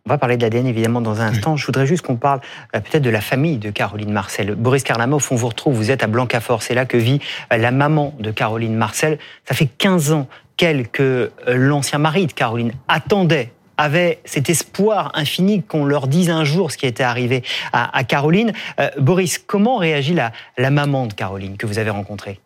[0.06, 1.56] On va parler de l'ADN évidemment dans un instant.
[1.56, 2.40] Je voudrais juste qu'on parle
[2.76, 4.54] euh, peut-être de la famille de Caroline Marcel.
[4.54, 7.70] Boris Karlamov, on vous retrouve, vous êtes à Blancafort, c'est là que vit euh, la
[7.70, 9.18] maman de Caroline Marcel.
[9.48, 15.10] Ça fait 15 ans qu'elle, que euh, l'ancien mari de Caroline attendait avait cet espoir
[15.14, 18.52] infini qu'on leur dise un jour ce qui était arrivé à, Caroline.
[18.98, 22.38] Boris, comment réagit la, la maman de Caroline que vous avez rencontrée?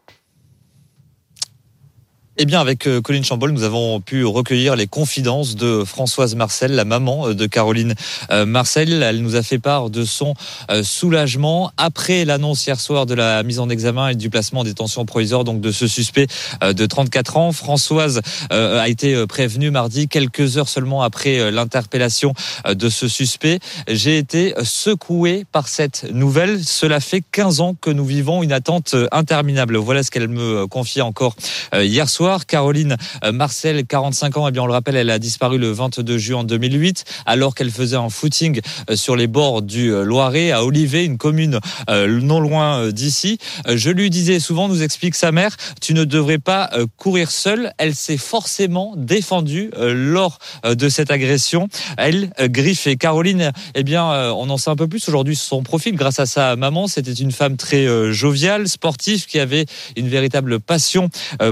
[2.40, 6.70] Eh bien, avec euh, Colline Chambol, nous avons pu recueillir les confidences de Françoise Marcel,
[6.70, 7.96] la maman euh, de Caroline
[8.30, 9.02] euh, Marcel.
[9.02, 10.34] Elle nous a fait part de son
[10.82, 15.04] soulagement après l'annonce hier soir de la mise en examen et du placement en détention
[15.04, 16.26] provisoire donc de ce suspect
[16.62, 17.52] de 34 ans.
[17.52, 18.20] Françoise
[18.50, 22.34] a été prévenue mardi, quelques heures seulement après l'interpellation
[22.68, 23.58] de ce suspect.
[23.88, 26.62] J'ai été secoué par cette nouvelle.
[26.64, 29.76] Cela fait 15 ans que nous vivons une attente interminable.
[29.76, 31.34] Voilà ce qu'elle me confiait encore
[31.72, 32.27] hier soir.
[32.46, 36.18] Caroline euh, Marcel, 45 ans, eh bien on le rappelle, elle a disparu le 22
[36.18, 38.60] juin 2008 alors qu'elle faisait un footing
[38.90, 43.38] euh, sur les bords du euh, Loiret à Olivet, une commune non loin d'ici.
[43.66, 47.72] Je lui disais souvent, nous explique sa mère, tu ne devrais pas courir seule.
[47.78, 51.68] Elle s'est forcément défendue lors de cette agression.
[51.96, 55.62] Elle griffe et Caroline, eh bien, on en sait un peu plus aujourd'hui sur son
[55.62, 56.86] profil grâce à sa maman.
[56.86, 61.10] C'était une femme très joviale, sportive, qui avait une véritable passion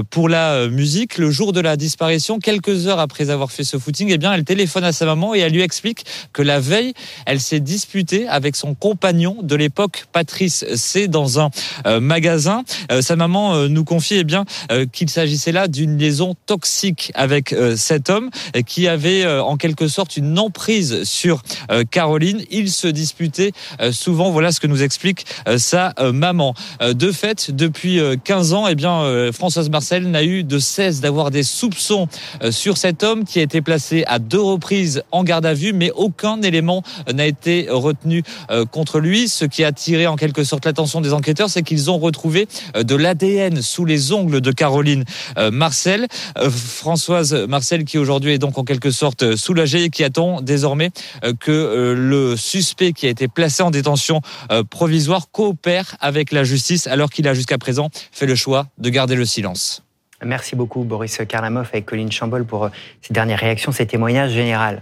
[0.09, 1.17] pour la musique.
[1.17, 4.43] Le jour de la disparition, quelques heures après avoir fait ce footing, eh bien, elle
[4.43, 6.93] téléphone à sa maman et elle lui explique que la veille,
[7.25, 11.49] elle s'est disputée avec son compagnon de l'époque, Patrice C, dans un
[11.85, 12.63] euh, magasin.
[12.91, 17.11] Euh, sa maman euh, nous confie eh bien euh, qu'il s'agissait là d'une liaison toxique
[17.15, 21.83] avec euh, cet homme euh, qui avait euh, en quelque sorte une emprise sur euh,
[21.89, 22.43] Caroline.
[22.51, 23.51] Ils se disputaient
[23.81, 24.31] euh, souvent.
[24.31, 26.53] Voilà ce que nous explique euh, sa euh, maman.
[26.81, 30.56] Euh, De fait, depuis euh, 15 ans, eh bien, euh, Françoise Marcel n'a eu de
[30.59, 32.07] cesse d'avoir des soupçons
[32.43, 35.73] euh, sur cet homme qui a été placé à deux reprises en garde à vue,
[35.73, 39.27] mais aucun élément n'a été retenu euh, contre lui.
[39.27, 42.83] Ce qui a attiré en quelque sorte l'attention des enquêteurs, c'est qu'ils ont retrouvé euh,
[42.83, 45.03] de l'ADN sous les ongles de Caroline
[45.51, 46.07] Marcel.
[46.49, 50.91] Françoise Marcel qui aujourd'hui est donc en quelque sorte soulagée et qui attend désormais
[51.39, 54.21] que le suspect qui a été placé en détention
[54.69, 59.15] provisoire coopère avec la justice alors qu'il a jusqu'à présent fait le choix de garder
[59.15, 59.86] le silence.
[60.23, 62.69] Merci beaucoup, Boris Karlamov, avec Colline Chambol, pour euh,
[63.01, 64.77] ces dernières réactions, ces témoignages généraux.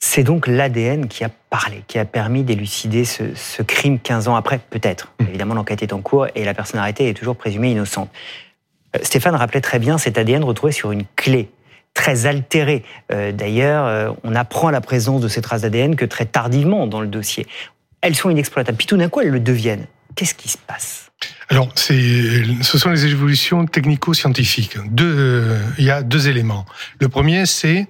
[0.00, 4.36] C'est donc l'ADN qui a parlé, qui a permis d'élucider ce, ce crime 15 ans
[4.36, 5.12] après, peut-être.
[5.20, 8.10] Évidemment, l'enquête est en cours et la personne arrêtée est toujours présumée innocente.
[8.96, 11.50] Euh, Stéphane rappelait très bien cet ADN retrouvé sur une clé
[11.94, 12.84] très altérée.
[13.12, 17.00] Euh, D'ailleurs, euh, on apprend la présence de ces traces d'ADN que très tardivement dans
[17.00, 17.46] le dossier.
[18.00, 18.78] Elles sont inexploitables.
[18.78, 19.86] Puis tout d'un coup, elles le deviennent.
[20.14, 21.07] Qu'est-ce qui se passe?
[21.48, 24.76] Alors, ce sont les évolutions technico-scientifiques.
[25.00, 26.66] Euh, il y a deux éléments.
[27.00, 27.86] Le premier, c'est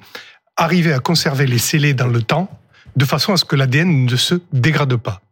[0.56, 2.50] arriver à conserver les scellés dans le temps
[2.96, 5.22] de façon à ce que l'ADN ne se dégrade pas.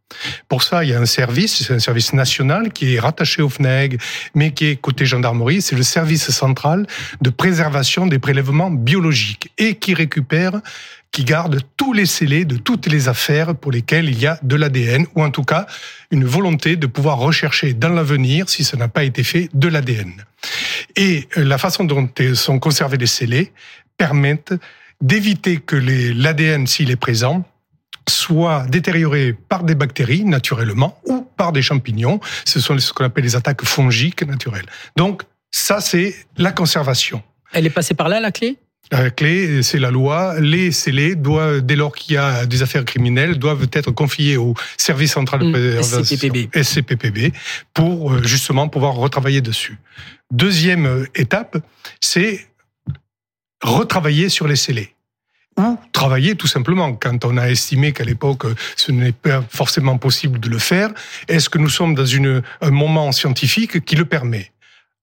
[0.49, 3.49] Pour ça, il y a un service, c'est un service national qui est rattaché au
[3.49, 4.01] FNEG,
[4.35, 6.87] mais qui est côté gendarmerie, c'est le service central
[7.21, 10.53] de préservation des prélèvements biologiques et qui récupère,
[11.17, 14.55] qui garde tous les scellés de toutes les affaires pour lesquelles il y a de
[14.55, 15.65] l'ADN, ou en tout cas
[16.11, 20.13] une volonté de pouvoir rechercher dans l'avenir, si ça n'a pas été fait, de l'ADN.
[20.95, 23.51] Et la façon dont sont conservés les scellés
[23.97, 24.53] permettent
[25.01, 27.47] d'éviter que l'ADN, s'il est présent,
[28.07, 32.21] soit détérioré par des bactéries naturellement ou par des champignons.
[32.45, 34.67] Ce sont ce qu'on appelle les attaques fongiques naturelles.
[34.97, 37.23] Donc ça, c'est la conservation.
[37.55, 38.59] Elle est passée par là, la clé?
[39.17, 40.39] Clé, c'est la loi.
[40.41, 44.55] Les scellés doivent, dès lors qu'il y a des affaires criminelles, doivent être confiés au
[44.77, 46.63] service central de Mmh, préservation, SCPPB.
[46.63, 47.33] SCPPB,
[47.75, 49.79] pour euh, justement pouvoir retravailler dessus.
[50.31, 51.59] Deuxième euh, étape,
[52.01, 52.47] c'est
[53.63, 54.93] retravailler sur les scellés
[55.59, 56.93] ou travailler tout simplement.
[56.95, 60.91] Quand on a estimé qu'à l'époque euh, ce n'est pas forcément possible de le faire,
[61.29, 64.53] est-ce que nous sommes dans une, un moment scientifique qui le permet?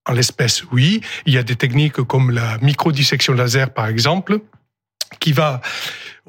[0.06, 1.00] En l'espèce, oui.
[1.26, 4.40] Il y a des techniques comme la microdissection laser, par exemple,
[5.20, 5.60] qui va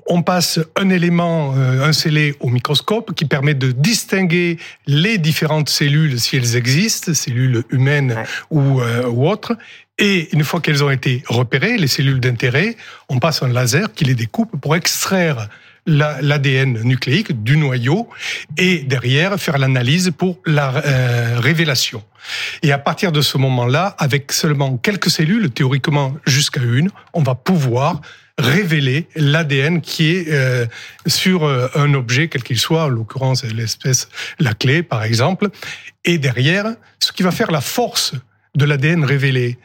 [0.08, 5.70] on passe un élément, euh, un scellé au microscope qui permet de distinguer les différentes
[5.70, 8.16] cellules si elles existent, cellules humaines
[8.52, 9.58] ou, euh, ou autres.
[9.98, 12.76] Et une fois qu'elles ont été repérées, les cellules d'intérêt,
[13.10, 15.50] on passe un laser qui les découpe pour extraire
[15.86, 18.10] la- l'ADN nucléique du noyau
[18.58, 22.04] et derrière faire l'analyse pour la euh, révélation.
[22.63, 27.36] Et à partir de ce moment-là, avec seulement quelques cellules, théoriquement jusqu'à une, on va
[27.36, 28.02] pouvoir
[28.38, 30.65] révéler l'ADN qui est euh,
[31.08, 35.50] sur euh, un objet, quel qu'il soit, en l'occurrence l'espèce, la clé par exemple.
[36.04, 38.13] Et derrière, ce qui va faire la force
[38.56, 39.58] de l'ADN révélé,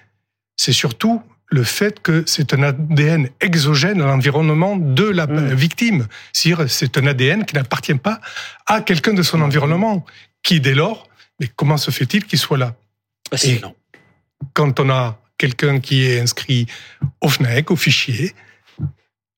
[0.56, 6.06] c'est surtout le fait que c'est un ADN exogène à l'environnement de la victime.
[6.32, 8.20] C'est-à-dire, c'est un ADN qui n'appartient pas
[8.66, 10.04] à quelqu'un de son environnement,
[10.42, 11.08] qui dès lors,
[11.40, 12.74] mais comment se fait-il qu'il soit là?
[13.44, 13.60] Et
[14.54, 16.66] quand on a quelqu'un qui est inscrit
[17.20, 18.34] au FNAC, au fichier,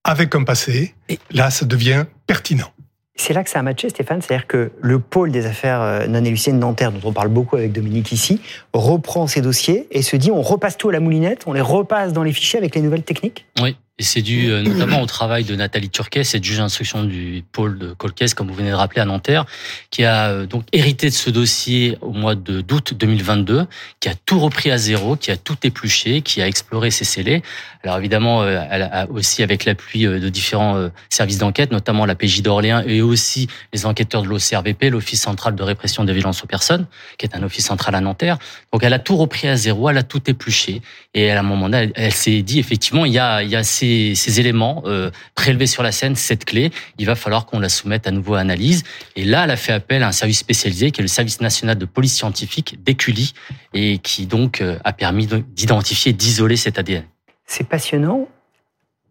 [0.04, 0.94] avec un passé,
[1.30, 2.72] là, ça devient pertinent.
[3.14, 4.22] C'est là que ça a matché, Stéphane.
[4.22, 7.56] C'est-à-dire que le pôle des affaires euh, non élucidées de Nanterre, dont on parle beaucoup
[7.56, 8.40] avec Dominique ici,
[8.72, 12.12] reprend ces dossiers et se dit on repasse tout à la moulinette, on les repasse
[12.12, 13.46] dans les fichiers avec les nouvelles techniques?
[13.60, 17.44] Oui, et c'est dû euh, notamment au travail de Nathalie Turquet, cette juge d'instruction du
[17.52, 19.44] pôle de Colcaise, comme vous venez de rappeler à Nanterre,
[19.90, 23.66] qui a euh, donc hérité de ce dossier au mois de d'août 2022,
[24.00, 27.42] qui a tout repris à zéro, qui a tout épluché, qui a exploré ses scellés.
[27.84, 32.40] Alors évidemment, euh, elle a aussi avec l'appui de différents services d'enquête, notamment la PJ
[32.40, 36.86] d'Orléans et aussi les enquêteurs de l'OCRVP, l'Office central de répression des violences aux personnes,
[37.18, 38.38] qui est un office central à Nanterre.
[38.72, 40.80] Donc elle a tout repris à zéro, elle a tout épluché,
[41.12, 43.56] et à un moment donné, elle, elle s'est dit effectivement, il y a, il y
[43.56, 47.58] a ces, ces éléments euh, prélevés sur la scène, cette clé, il va falloir qu'on
[47.58, 48.84] la soumette à nouveau à analyse.
[49.16, 51.76] Et là, elle a fait appel à un service spécialisé qui est le service national
[51.76, 53.32] de police scientifique, d'ECULI,
[53.74, 57.04] et qui donc euh, a permis de- d'identifier, d'isoler cet ADN.
[57.46, 58.28] C'est passionnant,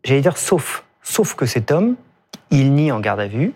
[0.03, 1.95] j'allais dire sauf, sauf que cet homme,
[2.49, 3.53] il nie en garde à vue,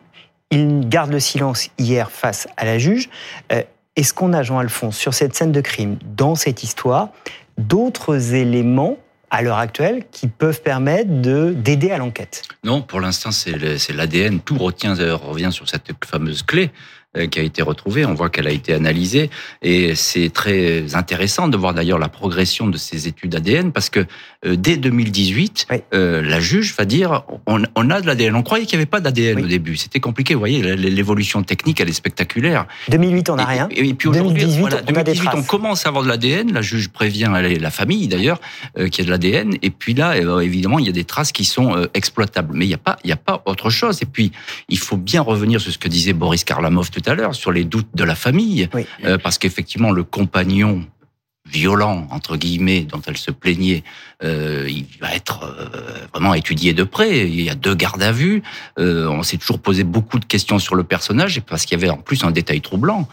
[0.52, 3.10] il garde le silence hier face à la juge.
[3.52, 3.64] Euh,
[3.96, 7.10] Est-ce qu'on a, Jean-Alphonse, sur cette scène de crime, dans cette histoire,
[7.58, 8.98] d'autres éléments
[9.36, 14.40] à l'heure actuelle qui peuvent permettre de d'aider à l'enquête Non, pour l'instant, c'est l'ADN.
[14.40, 16.72] Tout retient, revient sur cette fameuse clé
[17.32, 18.06] qui a été retrouvée.
[18.06, 19.30] On voit qu'elle a été analysée
[19.62, 24.06] et c'est très intéressant de voir d'ailleurs la progression de ces études ADN parce que
[24.46, 28.36] euh, dès 2018, euh, la juge va dire on, on a de l'ADN.
[28.36, 29.78] On croyait qu'il n'y avait pas d'ADN au début.
[29.78, 30.34] C'était compliqué.
[30.34, 32.68] Vous voyez, l'évolution technique, elle est spectaculaire.
[32.90, 33.68] 2008, on n'a rien.
[33.72, 36.54] Et, puis aujourd'hui, 2018, voilà, 2018 on, commence à avoir de l'ADN.
[36.54, 38.40] La juge prévient la famille d'ailleurs
[38.78, 39.56] euh, qu'il y a de l'ADN.
[39.62, 42.56] Et puis là, évidemment, il y a des traces qui sont exploitables.
[42.56, 44.00] Mais il n'y a pas, il n'y a pas autre chose.
[44.02, 44.32] Et puis,
[44.70, 47.64] il faut bien revenir sur ce que disait Boris Karlamov tout à l'heure sur les
[47.64, 48.70] doutes de la famille,
[49.04, 50.86] euh, parce qu'effectivement le compagnon
[51.48, 53.84] violent entre guillemets dont elle se plaignait,
[54.24, 57.28] euh, il va être euh, vraiment étudié de près.
[57.28, 58.42] Il y a deux gardes à vue.
[58.78, 61.98] on s'est toujours posé beaucoup de questions sur le personnage parce qu'il y avait en
[61.98, 63.08] plus un détail troublant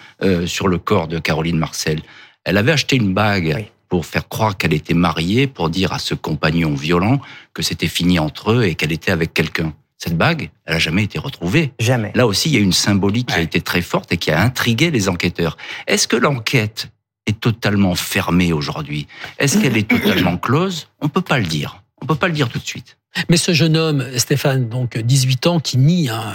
[0.47, 2.01] sur le corps de Caroline Marcel.
[2.45, 3.67] Elle avait acheté une bague.
[3.89, 7.21] pour faire croire qu'elle était mariée, pour dire à ce compagnon violent
[7.53, 9.75] que c'était fini entre eux et qu'elle était avec quelqu'un.
[10.03, 11.75] Cette bague, elle a jamais été retrouvée.
[11.79, 12.11] Jamais.
[12.17, 14.43] Là aussi, il y a une symbolique qui a été très forte et qui a
[14.43, 15.57] intrigué les enquêteurs.
[15.87, 16.89] Est-ce que l'enquête
[17.27, 19.07] est totalement fermée aujourd'hui?
[19.39, 20.89] Est-ce qu'elle est totalement close?
[21.01, 21.85] On peut pas le dire.
[22.01, 22.99] On peut pas le dire tout de suite.
[23.31, 26.35] Mais ce jeune homme, Stéphane, donc 18 ans, qui nie, hein,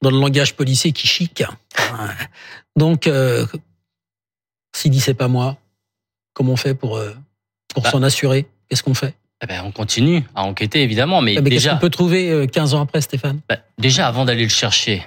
[0.00, 1.42] dans le langage policier, qui chic.
[1.42, 2.08] Hein,
[2.74, 3.46] donc, euh,
[4.74, 5.58] s'il dit c'est pas moi,
[6.32, 7.12] comment on fait pour, euh,
[7.74, 7.90] pour bah.
[7.90, 8.46] s'en assurer?
[8.70, 9.14] Qu'est-ce qu'on fait?
[9.44, 11.74] Eh ben, on continue à enquêter évidemment, mais, ah, mais déjà.
[11.74, 13.40] on peut trouver 15 euh, ans après, Stéphane?
[13.48, 15.06] Bah, Déjà, avant d'aller le chercher,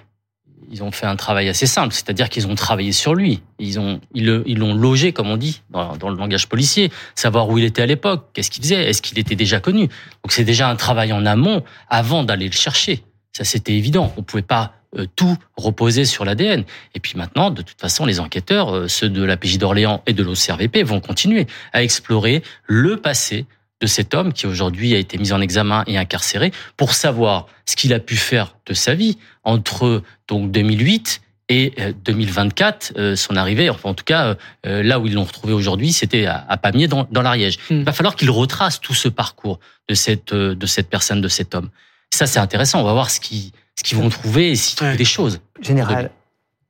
[0.69, 3.41] ils ont fait un travail assez simple, c'est-à-dire qu'ils ont travaillé sur lui.
[3.58, 7.58] Ils ont, ils l'ont logé, comme on dit dans, dans, le langage policier, savoir où
[7.58, 9.88] il était à l'époque, qu'est-ce qu'il faisait, est-ce qu'il était déjà connu.
[9.88, 13.04] Donc c'est déjà un travail en amont avant d'aller le chercher.
[13.34, 14.13] Ça, c'était évident.
[14.17, 16.63] On pouvait pas euh, tout reposer sur l'ADN.
[16.95, 20.13] Et puis maintenant, de toute façon, les enquêteurs, euh, ceux de la PJ d'Orléans et
[20.13, 23.45] de l'OCRVP, vont continuer à explorer le passé
[23.81, 27.75] de cet homme qui aujourd'hui a été mis en examen et incarcéré pour savoir ce
[27.75, 33.37] qu'il a pu faire de sa vie entre donc 2008 et 2024, euh, euh, son
[33.37, 34.35] arrivée, enfin en tout cas
[34.65, 37.57] euh, là où ils l'ont retrouvé aujourd'hui, c'était à, Pamiers dans, dans l'Ariège.
[37.69, 37.79] Hmm.
[37.79, 41.55] Il va falloir qu'il retrace tout ce parcours de cette de cette personne, de cet
[41.55, 41.69] homme.
[42.13, 42.81] Ça c'est intéressant.
[42.81, 45.39] On va voir ce qu'ils ce qu'ils vont trouver et s'ils trouvent des choses.
[45.61, 46.11] Général,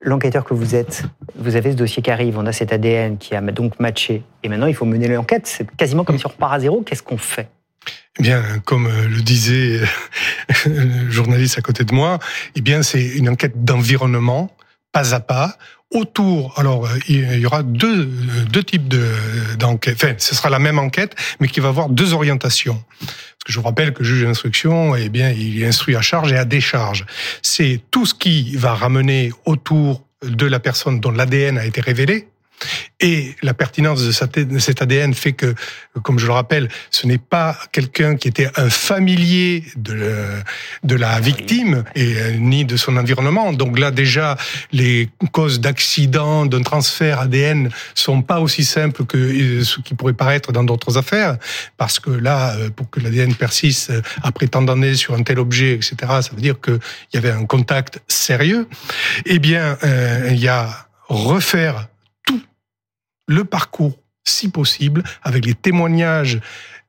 [0.02, 1.04] l'enquêteur que vous êtes,
[1.36, 4.50] vous avez ce dossier qui arrive, on a cet ADN qui a donc matché, et
[4.50, 5.48] maintenant il faut mener l'enquête.
[5.48, 6.82] C'est quasiment comme si on repart à zéro.
[6.82, 7.50] Qu'est-ce qu'on fait?
[8.20, 9.86] Eh bien, comme euh, le disait euh,
[10.66, 12.20] le journaliste à côté de moi,
[12.56, 14.52] eh bien, c'est une enquête d'environnement,
[14.92, 15.58] pas à pas,
[15.91, 16.54] autour.
[16.58, 18.06] Alors, euh, il y aura deux,
[18.52, 18.93] deux types
[19.58, 19.95] d'enquêtes.
[20.04, 22.84] enfin, ce sera la même enquête, mais qui va avoir deux orientations.
[23.00, 26.32] Parce que je vous rappelle que le juge d'instruction, eh bien, il instruit à charge
[26.32, 27.06] et à décharge.
[27.41, 32.28] C'est tout ce qui va ramener autour de la personne dont l'ADN a été révélé,
[33.00, 34.12] et la pertinence de
[34.60, 35.54] cet ADN fait que,
[36.02, 40.12] comme je le rappelle, ce n'est pas quelqu'un qui était un familier de,
[40.84, 43.54] de la victime et euh, ni de son environnement.
[43.54, 44.38] Donc là, déjà,
[44.72, 50.13] les causes d'accident, d'un transfert ADN sont pas aussi simples que euh, ce qui pourrait
[50.13, 51.38] paraître dans d'autres affaires,
[51.78, 53.93] parce que là, euh, pour que l'ADN persiste
[54.24, 56.80] après tant d'années sur un tel objet, etc., ça veut dire qu'il
[57.13, 58.67] y avait un contact sérieux.
[59.26, 59.78] Eh bien,
[60.30, 61.88] il y a refaire
[63.28, 66.40] le parcours, si possible, avec les témoignages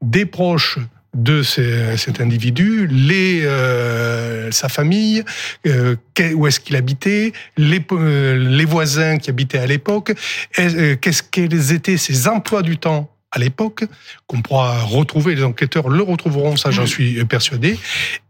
[0.01, 0.79] des proches
[1.15, 5.25] de cet individu, les, euh, sa famille,
[5.67, 5.97] euh,
[6.35, 10.13] où est-ce qu'il habitait, les, euh, les voisins qui habitaient à l'époque,
[10.55, 13.85] qu'est-ce quels étaient ses emplois du temps à l'époque,
[14.27, 17.79] qu'on pourra retrouver, les enquêteurs le retrouveront, ça j'en suis persuadé.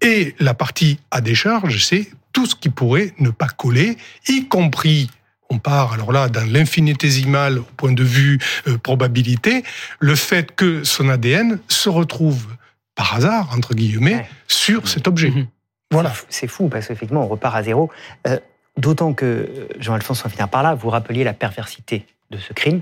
[0.01, 3.97] Et la partie à décharge, c'est tout ce qui pourrait ne pas coller,
[4.29, 5.09] y compris
[5.51, 9.65] on part alors là dans l'infinitésimal au point de vue euh, probabilité,
[9.99, 12.47] le fait que son ADN se retrouve
[12.95, 15.31] par hasard, entre guillemets, sur cet objet.
[15.31, 15.47] Mhm.
[15.93, 16.13] Voilà.
[16.29, 17.91] C'est fou, parce qu'effectivement, on repart à zéro.
[18.27, 18.39] Euh,
[18.77, 22.81] d'autant que, euh, Jean-Alphonse, en finir par là, vous rappeliez la perversité de ce crime.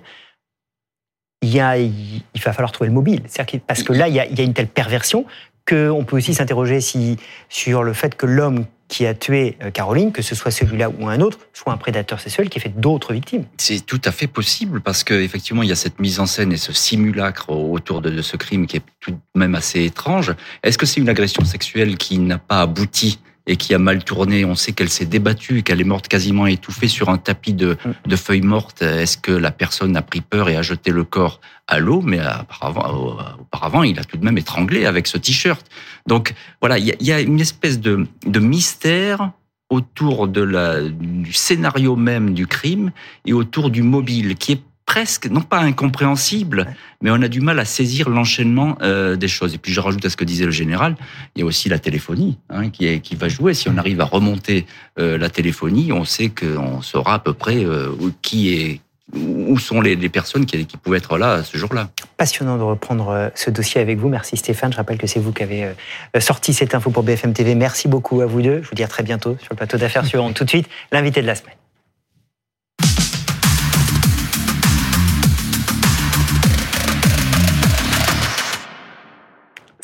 [1.42, 3.22] Il, y a, il va falloir trouver le mobile.
[3.66, 5.26] Parce que là, il y a, il y a une telle perversion
[5.68, 10.12] qu'on peut aussi s'interroger si, sur le fait que l'homme qui a tué euh, Caroline,
[10.12, 13.12] que ce soit celui-là ou un autre, soit un prédateur sexuel qui a fait d'autres
[13.12, 13.44] victimes.
[13.56, 16.56] C'est tout à fait possible parce qu'effectivement, il y a cette mise en scène et
[16.56, 20.34] ce simulacre autour de ce crime qui est tout de même assez étrange.
[20.62, 24.44] Est-ce que c'est une agression sexuelle qui n'a pas abouti et qui a mal tourné.
[24.44, 28.08] On sait qu'elle s'est débattue, qu'elle est morte quasiment étouffée sur un tapis de, mm.
[28.08, 28.82] de feuilles mortes.
[28.82, 32.02] Est-ce que la personne a pris peur et a jeté le corps à l'eau?
[32.02, 35.64] Mais auparavant, auparavant, il a tout de même étranglé avec ce t-shirt.
[36.06, 39.30] Donc voilà, il y a, une espèce de, de mystère
[39.68, 42.92] autour de la, du scénario même du crime
[43.24, 46.68] et autour du mobile qui est presque, non pas incompréhensible,
[47.02, 49.52] mais on a du mal à saisir l'enchaînement euh, des choses.
[49.54, 50.96] Et puis je rajoute à ce que disait le général,
[51.34, 53.52] il y a aussi la téléphonie hein, qui, est, qui va jouer.
[53.52, 54.64] Si on arrive à remonter
[54.98, 57.88] euh, la téléphonie, on sait qu'on saura à peu près euh,
[58.22, 58.80] qui est
[59.14, 61.90] où sont les, les personnes qui, qui, pouvaient être là ce jour-là.
[62.16, 64.08] Passionnant de reprendre ce dossier avec vous.
[64.08, 64.72] Merci Stéphane.
[64.72, 65.70] Je rappelle que c'est vous qui avez
[66.18, 67.54] sorti cette info pour BFM TV.
[67.54, 68.62] Merci beaucoup à vous deux.
[68.64, 70.32] Je vous dis à très bientôt sur le plateau d'affaires suivant.
[70.32, 71.54] Tout de suite, l'invité de la semaine.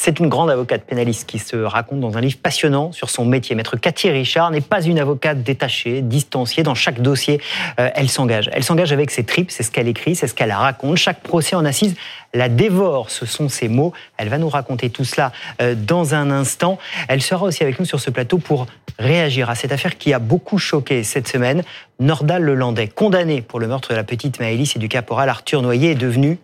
[0.05, 3.55] C'est une grande avocate pénaliste qui se raconte dans un livre passionnant sur son métier.
[3.55, 6.64] Maître Cathy Richard n'est pas une avocate détachée, distanciée.
[6.64, 7.40] Dans chaque dossier,
[7.78, 8.50] euh, elle s'engage.
[8.53, 10.96] Elle s'engage avec ses tripes, c'est ce qu'elle écrit, c'est ce qu'elle raconte.
[10.96, 11.94] Chaque procès en assise
[12.34, 13.92] la dévore, ce sont ses mots.
[14.16, 15.30] Elle va nous raconter tout cela
[15.61, 16.80] euh, dans un instant.
[17.07, 18.66] Elle sera aussi avec nous sur ce plateau pour
[18.98, 21.62] réagir à cette affaire qui a beaucoup choqué cette semaine.
[22.00, 25.92] Nordal Lelandais, condamné pour le meurtre de la petite Maëlys et du caporal Arthur Noyer,
[25.92, 26.40] est devenu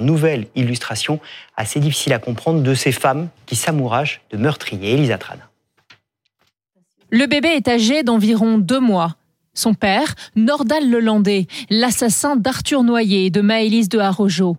[0.00, 1.20] Nouvelle illustration
[1.56, 4.94] assez difficile à comprendre de ces femmes qui s'amouragent de meurtriers.
[4.94, 5.18] Elisa.
[7.10, 9.14] Le bébé est âgé d'environ deux mois.
[9.54, 14.56] Son père, Nordal Lelandais, l'assassin d'Arthur Noyer et de Maëlys de Harojo.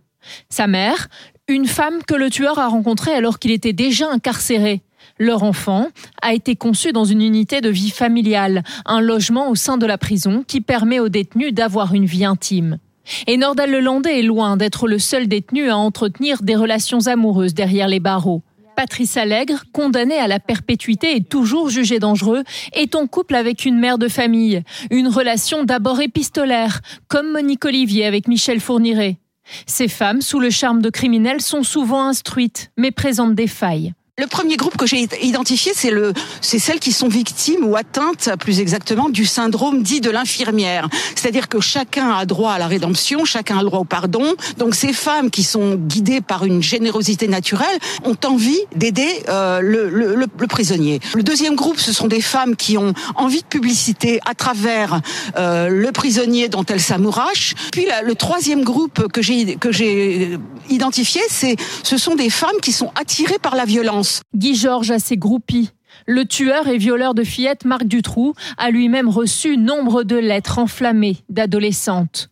[0.49, 1.07] Sa mère,
[1.47, 4.81] une femme que le tueur a rencontrée alors qu'il était déjà incarcéré.
[5.17, 5.87] Leur enfant
[6.21, 9.97] a été conçu dans une unité de vie familiale, un logement au sein de la
[9.97, 12.77] prison qui permet aux détenus d'avoir une vie intime.
[13.27, 17.87] Et Nordal Lelandais est loin d'être le seul détenu à entretenir des relations amoureuses derrière
[17.87, 18.43] les barreaux.
[18.75, 22.43] Patrice Allègre, condamné à la perpétuité et toujours jugé dangereux,
[22.73, 24.63] est en couple avec une mère de famille.
[24.89, 29.17] Une relation d'abord épistolaire, comme Monique Olivier avec Michel Fourniret.
[29.65, 33.93] Ces femmes, sous le charme de criminels, sont souvent instruites, mais présentent des failles.
[34.21, 38.29] Le premier groupe que j'ai identifié, c'est le, c'est celles qui sont victimes ou atteintes,
[38.39, 40.87] plus exactement, du syndrome dit de l'infirmière.
[41.15, 44.35] C'est-à-dire que chacun a droit à la rédemption, chacun a droit au pardon.
[44.59, 50.47] Donc ces femmes qui sont guidées par une générosité naturelle ont envie d'aider euh, le,
[50.47, 50.99] prisonnier.
[51.15, 55.01] Le deuxième groupe, ce sont des femmes qui ont envie de publicité à travers
[55.35, 57.55] euh, le prisonnier dont elles s'amourachent.
[57.71, 60.37] Puis le troisième groupe que j'ai que j'ai
[60.69, 64.10] identifié, c'est ce sont des femmes qui sont attirées par la violence.
[64.35, 65.71] Guy Georges a ses groupies.
[66.07, 71.17] Le tueur et violeur de fillettes Marc Dutroux a lui-même reçu nombre de lettres enflammées
[71.29, 72.29] d'adolescentes.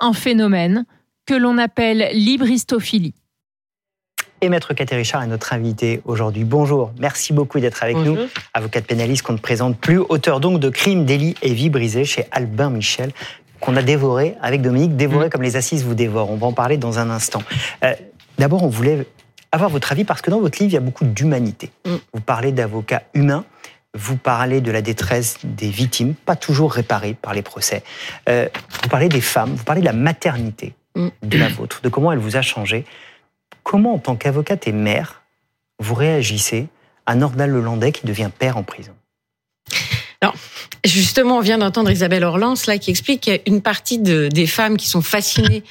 [0.00, 0.84] Un phénomène
[1.26, 3.14] que l'on appelle libristophilie.
[4.42, 6.44] Et Maître Cathy Richard est notre invité aujourd'hui.
[6.44, 8.16] Bonjour, merci beaucoup d'être avec Bonjour.
[8.16, 8.22] nous.
[8.52, 12.26] Avocate pénaliste qu'on ne présente plus, auteur donc de Crimes, délits et vie brisée chez
[12.32, 13.12] Albin Michel,
[13.60, 15.30] qu'on a dévoré avec Dominique, dévoré mmh.
[15.30, 16.30] comme les assises vous dévorent.
[16.30, 17.42] On va en parler dans un instant.
[17.82, 17.94] Euh,
[18.38, 19.06] D'abord, on voulait
[19.52, 21.70] avoir votre avis parce que dans votre livre, il y a beaucoup d'humanité.
[21.84, 21.96] Mm.
[22.12, 23.44] Vous parlez d'avocats humains,
[23.94, 27.82] vous parlez de la détresse des victimes, pas toujours réparées par les procès.
[28.28, 28.48] Euh,
[28.82, 31.08] vous parlez des femmes, vous parlez de la maternité mm.
[31.22, 32.84] de la vôtre, de comment elle vous a changé.
[33.62, 35.22] Comment, en tant qu'avocate et mère,
[35.78, 36.68] vous réagissez
[37.06, 38.92] à Nordal Lelandais qui devient père en prison?
[40.20, 40.34] Alors,
[40.84, 44.28] justement, on vient d'entendre Isabelle Orlans là qui explique qu'il y a une partie de,
[44.28, 45.62] des femmes qui sont fascinées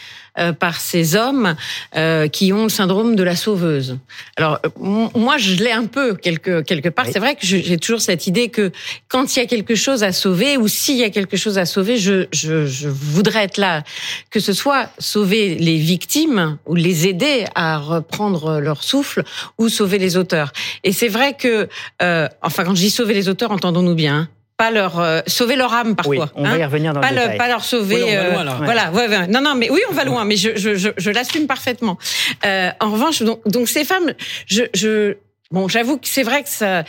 [0.53, 1.55] par ces hommes
[1.95, 3.97] euh, qui ont le syndrome de la sauveuse.
[4.35, 4.69] Alors euh,
[5.15, 7.05] moi, je l'ai un peu quelque quelque part.
[7.11, 8.71] C'est vrai que j'ai toujours cette idée que
[9.07, 11.65] quand il y a quelque chose à sauver ou s'il y a quelque chose à
[11.65, 13.83] sauver, je, je, je voudrais être là,
[14.29, 19.23] que ce soit sauver les victimes ou les aider à reprendre leur souffle
[19.57, 20.51] ou sauver les auteurs.
[20.83, 21.67] Et c'est vrai que,
[22.01, 24.29] euh, enfin, quand je dis sauver les auteurs, entendons-nous bien.
[24.57, 26.15] Hein, pas leur euh, sauver leur âme parfois.
[26.15, 26.65] Oui, on va y hein.
[26.65, 27.37] revenir dans pas le détail.
[27.37, 28.03] Pas leur sauver.
[28.03, 28.91] Oui, euh, loin, voilà.
[28.91, 29.27] Ouais, ouais.
[29.27, 30.23] Non, non, mais oui, on va loin.
[30.25, 31.97] Mais je, je, je, je l'assume parfaitement.
[32.45, 34.13] Euh, en revanche, donc, donc ces femmes,
[34.47, 35.15] je, je
[35.51, 36.83] Bon, j'avoue que c'est vrai que ça,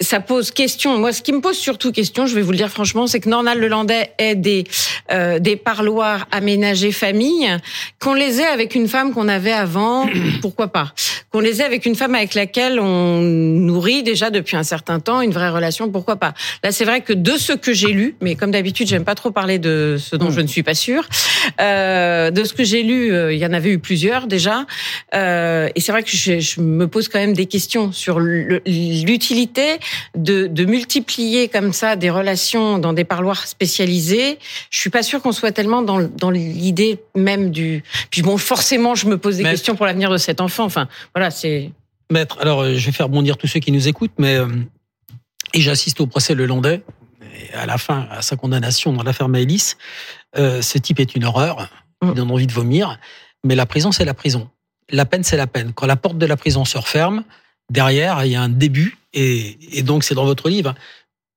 [0.00, 0.96] ça pose question.
[0.98, 3.28] Moi, ce qui me pose surtout question, je vais vous le dire franchement, c'est que
[3.28, 4.64] Nornal Lelandais ait des,
[5.12, 7.54] euh, des parloirs aménagés famille,
[8.00, 10.08] qu'on les ait avec une femme qu'on avait avant,
[10.40, 10.94] pourquoi pas.
[11.30, 15.20] Qu'on les ait avec une femme avec laquelle on nourrit déjà depuis un certain temps
[15.20, 16.32] une vraie relation, pourquoi pas.
[16.64, 19.32] Là, c'est vrai que de ce que j'ai lu, mais comme d'habitude, j'aime pas trop
[19.32, 21.06] parler de ce dont je ne suis pas sûre,
[21.60, 24.64] euh, de ce que j'ai lu, euh, il y en avait eu plusieurs déjà,
[25.14, 29.78] euh, et c'est vrai que je, je me pose quand même des questions sur l'utilité
[30.16, 34.38] de, de, multiplier comme ça des relations dans des parloirs spécialisés.
[34.70, 37.82] Je suis pas sûre qu'on soit tellement dans, dans l'idée même du.
[38.10, 40.64] Puis bon, forcément, je me pose des questions pour l'avenir de cet enfant.
[40.64, 41.70] Enfin, voilà, c'est.
[42.10, 44.46] Maître, alors euh, je vais faire bondir tous ceux qui nous écoutent, mais euh,
[45.52, 46.82] et j'assiste au procès Le Landais.
[47.22, 49.76] Et à la fin, à sa condamnation dans l'affaire Maëlys,
[50.36, 51.68] euh, ce type est une horreur.
[52.02, 52.98] Il donne envie de vomir.
[53.44, 54.48] Mais la prison, c'est la prison.
[54.90, 55.72] La peine, c'est la peine.
[55.74, 57.24] Quand la porte de la prison se referme,
[57.70, 60.74] derrière, il y a un début, et, et donc c'est dans votre livre,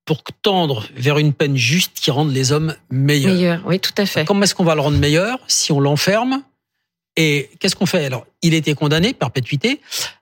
[0.05, 3.33] pour tendre vers une peine juste qui rende les hommes meilleurs.
[3.33, 4.25] Meilleur, oui, tout à fait.
[4.25, 6.43] Comment est-ce qu'on va le rendre meilleur si on l'enferme
[7.15, 9.79] Et qu'est-ce qu'on fait Alors, il était condamné, perpétuité.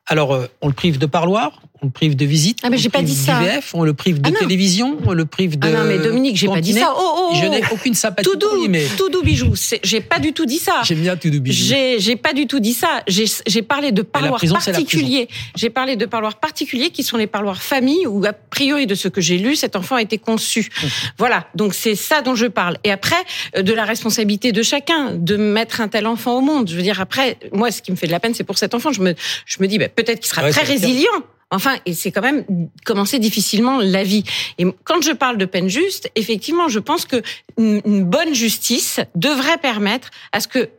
[0.07, 2.59] Alors, euh, on le prive de parloir, on le prive de visite.
[2.63, 3.39] Ah, mais on j'ai le pas prive dit ça.
[3.73, 5.67] on le prive de Ah, télévision, on le prive de.
[5.67, 6.93] Ah non, mais Dominique, j'ai pas dit ça.
[6.97, 7.49] Oh, oh, Je oh.
[7.49, 8.85] n'ai aucune sympathie Tout pour lui, doux, mais.
[8.97, 9.53] tout doux bijou.
[9.83, 10.81] J'ai pas du tout dit ça.
[10.83, 11.63] J'aime bien tout doux bijou.
[11.99, 13.03] J'ai pas du tout dit ça.
[13.07, 15.29] J'ai parlé de parloirs particuliers.
[15.55, 19.07] J'ai parlé de parloirs particuliers qui sont les parloirs famille où, a priori, de ce
[19.07, 20.69] que j'ai lu, cet enfant a été conçu.
[21.19, 21.45] Voilà.
[21.53, 22.77] Donc c'est ça dont je parle.
[22.83, 23.15] Et après,
[23.55, 26.67] euh, de la responsabilité de chacun de mettre un tel enfant au monde.
[26.67, 28.73] Je veux dire, après, moi, ce qui me fait de la peine, c'est pour cet
[28.73, 28.91] enfant.
[28.91, 31.09] Je me, je me dis, bah, peut-être qu'il sera Ouais, très résilient.
[31.51, 32.45] Enfin, et c'est quand même
[32.85, 34.23] commencer difficilement la vie.
[34.59, 37.21] Et quand je parle de peine juste, effectivement, je pense que
[37.57, 40.69] une une bonne justice devrait permettre à ce que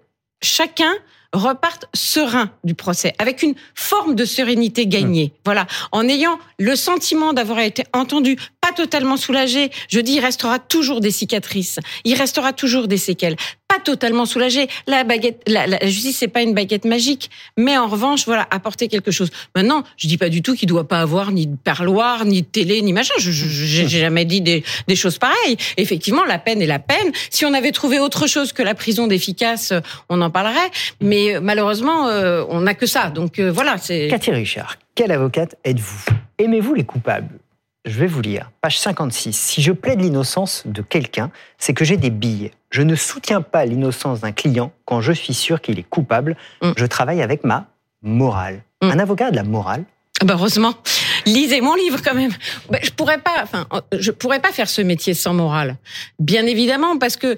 [0.43, 0.93] chacun
[1.33, 5.33] reparte serein du procès, avec une forme de sérénité gagnée.
[5.45, 9.71] Voilà, en ayant le sentiment d'avoir été entendu, pas totalement soulagé.
[9.89, 13.37] Je dis, il restera toujours des cicatrices, il restera toujours des séquelles.
[13.71, 14.67] Pas totalement soulagé.
[14.89, 18.89] La baguette, la, la justice, c'est pas une baguette magique, mais en revanche, voilà, apporter
[18.89, 19.31] quelque chose.
[19.55, 22.47] Maintenant, je dis pas du tout qu'il doit pas avoir ni de parloir, ni de
[22.47, 23.15] télé, ni machin.
[23.19, 25.57] Je, j'ai jamais dit des, des choses pareilles.
[25.77, 27.13] Effectivement, la peine est la peine.
[27.31, 30.71] Si on avait trouvé autre chose que la prison d'efficace, euh, on en parlerait.
[31.01, 33.11] Mais euh, malheureusement, euh, on n'a que ça.
[33.11, 33.77] Donc euh, voilà.
[33.79, 36.05] Cathy Richard, quelle avocate êtes-vous?
[36.39, 37.39] Aimez-vous les coupables?
[37.87, 38.51] Je vais vous lire.
[38.61, 39.33] Page 56.
[39.33, 42.51] Si je plaide l'innocence de quelqu'un, c'est que j'ai des billes.
[42.71, 46.37] Je ne soutiens pas l'innocence d'un client quand je suis sûr qu'il est coupable.
[46.77, 47.69] Je travaille avec ma
[48.03, 48.63] morale.
[48.83, 49.85] Un avocat a de la morale
[50.21, 50.75] Ah bah heureusement.
[51.27, 52.33] Lisez mon livre quand même.
[52.71, 55.77] Bah, je pourrais pas, enfin, je pourrais pas faire ce métier sans morale.
[56.19, 57.37] Bien évidemment, parce que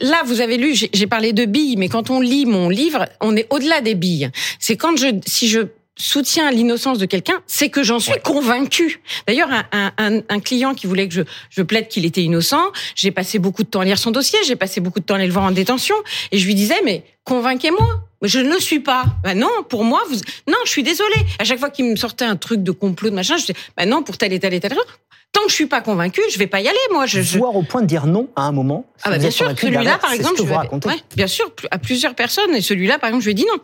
[0.00, 3.06] là, vous avez lu, j'ai j'ai parlé de billes, mais quand on lit mon livre,
[3.20, 4.30] on est au-delà des billes.
[4.58, 5.60] C'est quand je, si je
[5.96, 9.00] soutiens l'innocence de quelqu'un, c'est que j'en suis convaincu.
[9.26, 12.62] D'ailleurs, un, un- un- client qui voulait que je, je plaide qu'il était innocent,
[12.94, 15.16] j'ai passé beaucoup de temps à lire son dossier, j'ai passé beaucoup de temps à
[15.16, 15.94] aller le voir en détention,
[16.32, 18.02] et je lui disais, mais convainquez-moi.
[18.22, 19.04] Mais Je ne le suis pas.
[19.24, 20.16] Ben non, pour moi, vous...
[20.48, 21.20] non, je suis désolée.
[21.38, 23.86] À chaque fois qu'il me sortait un truc de complot, de machin, je disais, ben
[23.88, 24.84] non, pour telle et telle et telle raison.
[25.32, 27.04] Tant que je suis pas convaincue, je vais pas y aller, moi.
[27.04, 28.86] Je, je- Voire au point de dire non à un moment.
[28.96, 31.76] si Ah bah vous bien sûr, celui-là par exemple, je avais- ouais, bien sûr, à
[31.78, 33.58] plusieurs personnes, et celui-là par exemple, je lui ai dit non.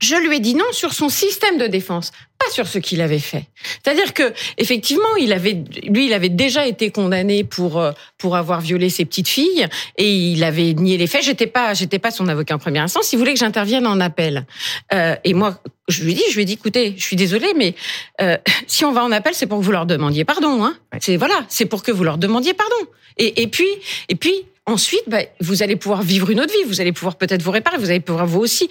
[0.00, 3.18] Je lui ai dit non sur son système de défense, pas sur ce qu'il avait
[3.18, 3.46] fait.
[3.82, 8.60] C'est-à-dire que effectivement, il avait, lui, il avait déjà été condamné pour euh, pour avoir
[8.60, 11.24] violé ses petites filles et il avait nié les faits.
[11.24, 13.12] J'étais pas, j'étais pas son avocat en première instance.
[13.12, 14.46] Il voulait que j'intervienne en appel.
[14.92, 17.52] Euh, et moi, je lui ai dit, je lui ai dit, écoutez, je suis désolée,
[17.56, 17.74] mais
[18.20, 18.36] euh,
[18.68, 20.64] si on va en appel, c'est pour que vous leur demandiez pardon.
[20.64, 20.76] Hein.
[21.00, 22.76] C'est voilà, c'est pour que vous leur demandiez pardon.
[23.16, 23.68] Et, et puis,
[24.08, 24.44] et puis.
[24.68, 26.62] Ensuite, bah, vous allez pouvoir vivre une autre vie.
[26.66, 27.78] Vous allez pouvoir peut-être vous réparer.
[27.78, 28.68] Vous allez pouvoir vous aussi.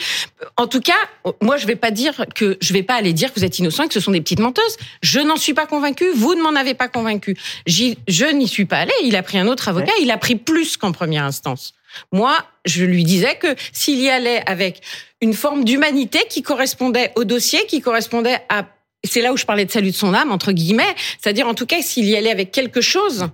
[0.56, 0.94] En tout cas,
[1.42, 3.84] moi, je vais pas dire que je vais pas aller dire que vous êtes innocent
[3.84, 4.78] et que ce sont des petites menteuses.
[5.02, 6.06] Je n'en suis pas convaincue.
[6.16, 7.36] Vous ne m'en avez pas convaincu.
[7.66, 8.94] Je n'y suis pas allée.
[9.06, 9.92] Il a pris un autre avocat.
[10.00, 11.74] Il a pris plus qu'en première instance.
[12.12, 14.82] Moi, je lui disais que s'il y allait avec
[15.22, 18.66] une forme d'humanité qui correspondait au dossier, qui correspondait à
[19.04, 21.66] c'est là où je parlais de salut de son âme entre guillemets, c'est-à-dire en tout
[21.66, 23.30] cas s'il y allait avec quelque chose,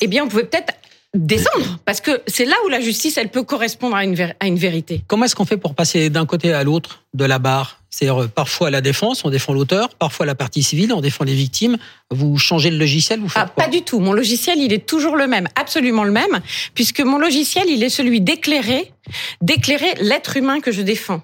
[0.00, 0.74] eh bien on pouvait peut-être
[1.14, 4.58] descendre parce que c'est là où la justice elle peut correspondre à une à une
[4.58, 5.04] vérité.
[5.06, 7.82] Comment est-ce qu'on fait pour passer d'un côté à l'autre de la barre?
[7.92, 11.34] C'est-à-dire, euh, parfois la défense, on défend l'auteur, parfois la partie civile, on défend les
[11.34, 11.76] victimes.
[12.10, 14.00] Vous changez le logiciel, vous faites Ah, pas du tout.
[14.00, 16.40] Mon logiciel, il est toujours le même, absolument le même,
[16.74, 18.92] puisque mon logiciel, il est celui d'éclairer,
[19.42, 21.20] d'éclairer l'être humain que je défends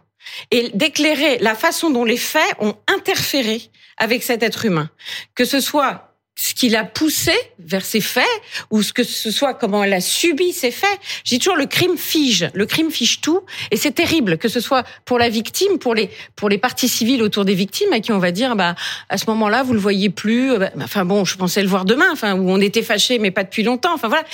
[0.51, 3.63] et d'éclairer la façon dont les faits ont interféré
[3.97, 4.91] avec cet être humain,
[5.35, 6.08] que ce soit
[6.39, 8.25] ce qui l'a poussé vers ces faits
[8.71, 10.99] ou ce que ce soit comment elle a subi ces faits.
[11.25, 13.41] J'ai toujours le crime fige, le crime fige tout
[13.73, 17.25] et c'est terrible que ce soit pour la victime, pour les pour les parties civiles
[17.25, 18.77] autour des victimes à qui on va dire bah
[19.09, 21.85] à ce moment-là vous le voyez plus, euh, bah, enfin bon je pensais le voir
[21.85, 24.25] demain, enfin où on était fâché mais pas depuis longtemps, enfin voilà.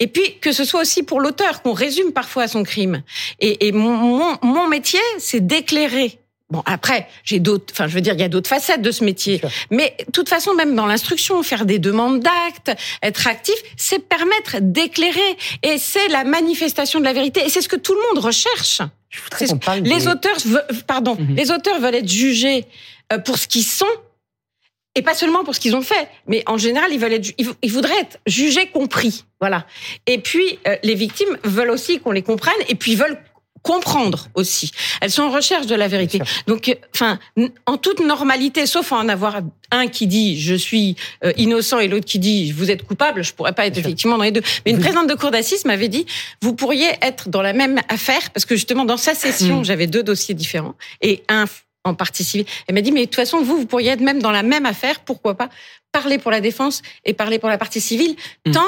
[0.00, 3.02] Et puis que ce soit aussi pour l'auteur qu'on résume parfois son crime.
[3.40, 6.18] Et, et mon, mon mon métier c'est d'éclairer
[6.54, 9.02] Bon, après, j'ai d'autres, enfin, je veux dire, il y a d'autres facettes de ce
[9.02, 9.40] métier.
[9.72, 12.70] Mais, de toute façon, même dans l'instruction, faire des demandes d'actes,
[13.02, 15.36] être actif, c'est permettre d'éclairer.
[15.64, 17.40] Et c'est la manifestation de la vérité.
[17.44, 18.82] Et c'est ce que tout le monde recherche.
[19.36, 22.66] C'est ce- parle Les des- auteurs, ve- pardon, les auteurs veulent être jugés
[23.12, 23.84] euh, pour ce qu'ils sont.
[24.94, 27.72] Et pas seulement pour ce qu'ils ont fait, mais en général, ils veulent être, ils
[27.72, 29.66] voudraient être jugés, compris, voilà.
[30.06, 33.18] Et puis, euh, les victimes veulent aussi qu'on les comprenne, et puis veulent
[33.64, 34.70] comprendre aussi.
[35.00, 36.20] Elles sont en recherche de la vérité.
[36.46, 37.18] Donc, euh, enfin,
[37.66, 39.40] en toute normalité, sauf à en avoir
[39.72, 40.94] un qui dit je suis
[41.24, 44.24] euh, innocent et l'autre qui dit vous êtes coupable, je pourrais pas être effectivement dans
[44.24, 44.42] les deux.
[44.64, 46.06] Mais une présidente de cour d'assises m'avait dit
[46.42, 49.64] vous pourriez être dans la même affaire parce que justement dans sa session Mm.
[49.64, 51.46] j'avais deux dossiers différents et un
[51.84, 52.46] en partie civile.
[52.66, 54.64] Elle m'a dit, mais de toute façon, vous, vous pourriez être même dans la même
[54.64, 55.50] affaire, pourquoi pas
[55.92, 58.52] parler pour la défense et parler pour la partie civile, Hmm.
[58.52, 58.60] tant,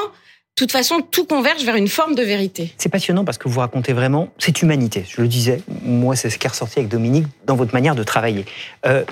[0.56, 2.72] toute façon, tout converge vers une forme de vérité.
[2.78, 5.04] C'est passionnant parce que vous racontez vraiment cette humanité.
[5.06, 8.02] Je le disais, moi, c'est ce qui est ressorti avec Dominique dans votre manière de
[8.02, 8.46] travailler.
[8.86, 9.04] Euh,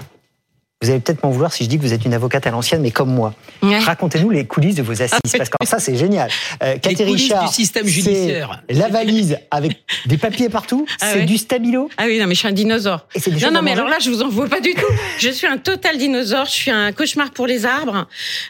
[0.84, 2.82] vous allez peut-être m'en vouloir si je dis que vous êtes une avocate à l'ancienne,
[2.82, 3.34] mais comme moi.
[3.62, 6.28] Racontez-nous les coulisses de vos assises, parce que ça, c'est génial.
[6.62, 8.62] Euh, coulisses Richard, du système judiciaire.
[8.68, 9.72] La valise avec
[10.06, 11.24] des papiers partout, Ah c'est ouais.
[11.24, 11.88] du stabilo.
[11.96, 13.06] Ah oui, non, mais je suis un dinosaure.
[13.14, 14.92] Et non, non, mais alors là, je vous en veux pas du tout.
[15.18, 16.44] Je suis un total dinosaure.
[16.46, 18.06] Je suis un cauchemar pour les arbres.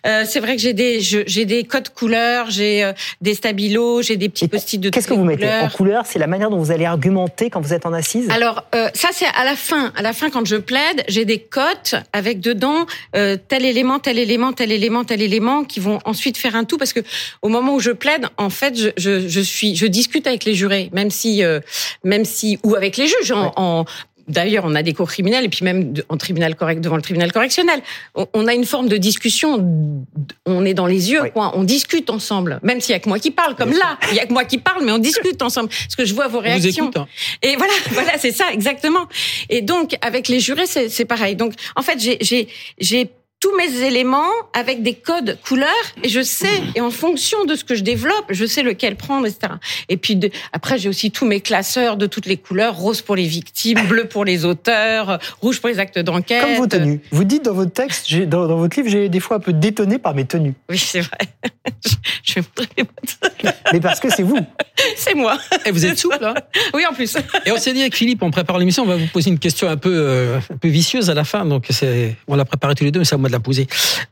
[0.06, 4.16] Euh, c'est vrai que j'ai des, j'ai des codes couleurs, j'ai euh, des stabilos, j'ai
[4.16, 6.04] des petits post-it de Qu'est-ce que vous les mettez en couleur?
[6.06, 8.28] C'est la manière dont vous allez argumenter quand vous êtes en assise?
[8.30, 9.92] Alors euh, ça c'est à la fin.
[9.96, 14.18] À la fin quand je plaide, j'ai des cotes avec dedans euh, tel élément, tel
[14.18, 17.00] élément, tel élément, tel élément qui vont ensuite faire un tout parce que
[17.42, 20.54] au moment où je plaide, en fait, je, je, je suis, je discute avec les
[20.54, 21.60] jurés, même si, euh,
[22.02, 23.52] même si ou avec les juges en.
[23.56, 23.84] en
[24.28, 27.32] D'ailleurs, on a des cours criminels et puis même en tribunal correct devant le tribunal
[27.32, 27.80] correctionnel,
[28.14, 30.06] on, a une forme de discussion.
[30.46, 31.52] On est dans les yeux, quoi.
[31.56, 34.20] On discute ensemble, même s'il y a que moi qui parle, comme là, il y
[34.20, 36.84] a que moi qui parle, mais on discute ensemble parce que je vois vos réactions.
[36.86, 37.06] écoute, hein.
[37.42, 39.06] Et voilà, voilà, c'est ça, exactement.
[39.50, 41.36] Et donc, avec les jurés, c'est c'est pareil.
[41.36, 42.48] Donc, en fait, j'ai- j'ai
[42.78, 43.10] j'ai
[43.44, 45.68] tous mes éléments avec des codes couleurs
[46.02, 49.26] et je sais, et en fonction de ce que je développe, je sais lequel prendre,
[49.26, 49.52] etc.
[49.90, 53.16] Et puis de- après, j'ai aussi tous mes classeurs de toutes les couleurs, rose pour
[53.16, 56.42] les victimes, bleu pour les auteurs, rouge pour les actes d'enquête.
[56.42, 57.00] Comme vos tenues.
[57.10, 59.98] Vous dites dans votre texte, dans, dans votre livre, j'ai des fois un peu détonné
[59.98, 60.54] par mes tenues.
[60.70, 61.18] Oui, c'est vrai.
[62.24, 63.52] je vais montrer les bottes.
[63.74, 64.38] Mais parce que c'est vous.
[64.96, 65.38] C'est moi.
[65.64, 66.34] Et vous êtes souple, hein
[66.74, 67.16] Oui, en plus.
[67.46, 69.68] Et on s'est dit avec Philippe, on prépare l'émission, on va vous poser une question
[69.68, 71.44] un peu, euh, un peu vicieuse à la fin.
[71.44, 73.66] Donc c'est, on l'a préparée tous les deux, mais c'est à moi de la poser.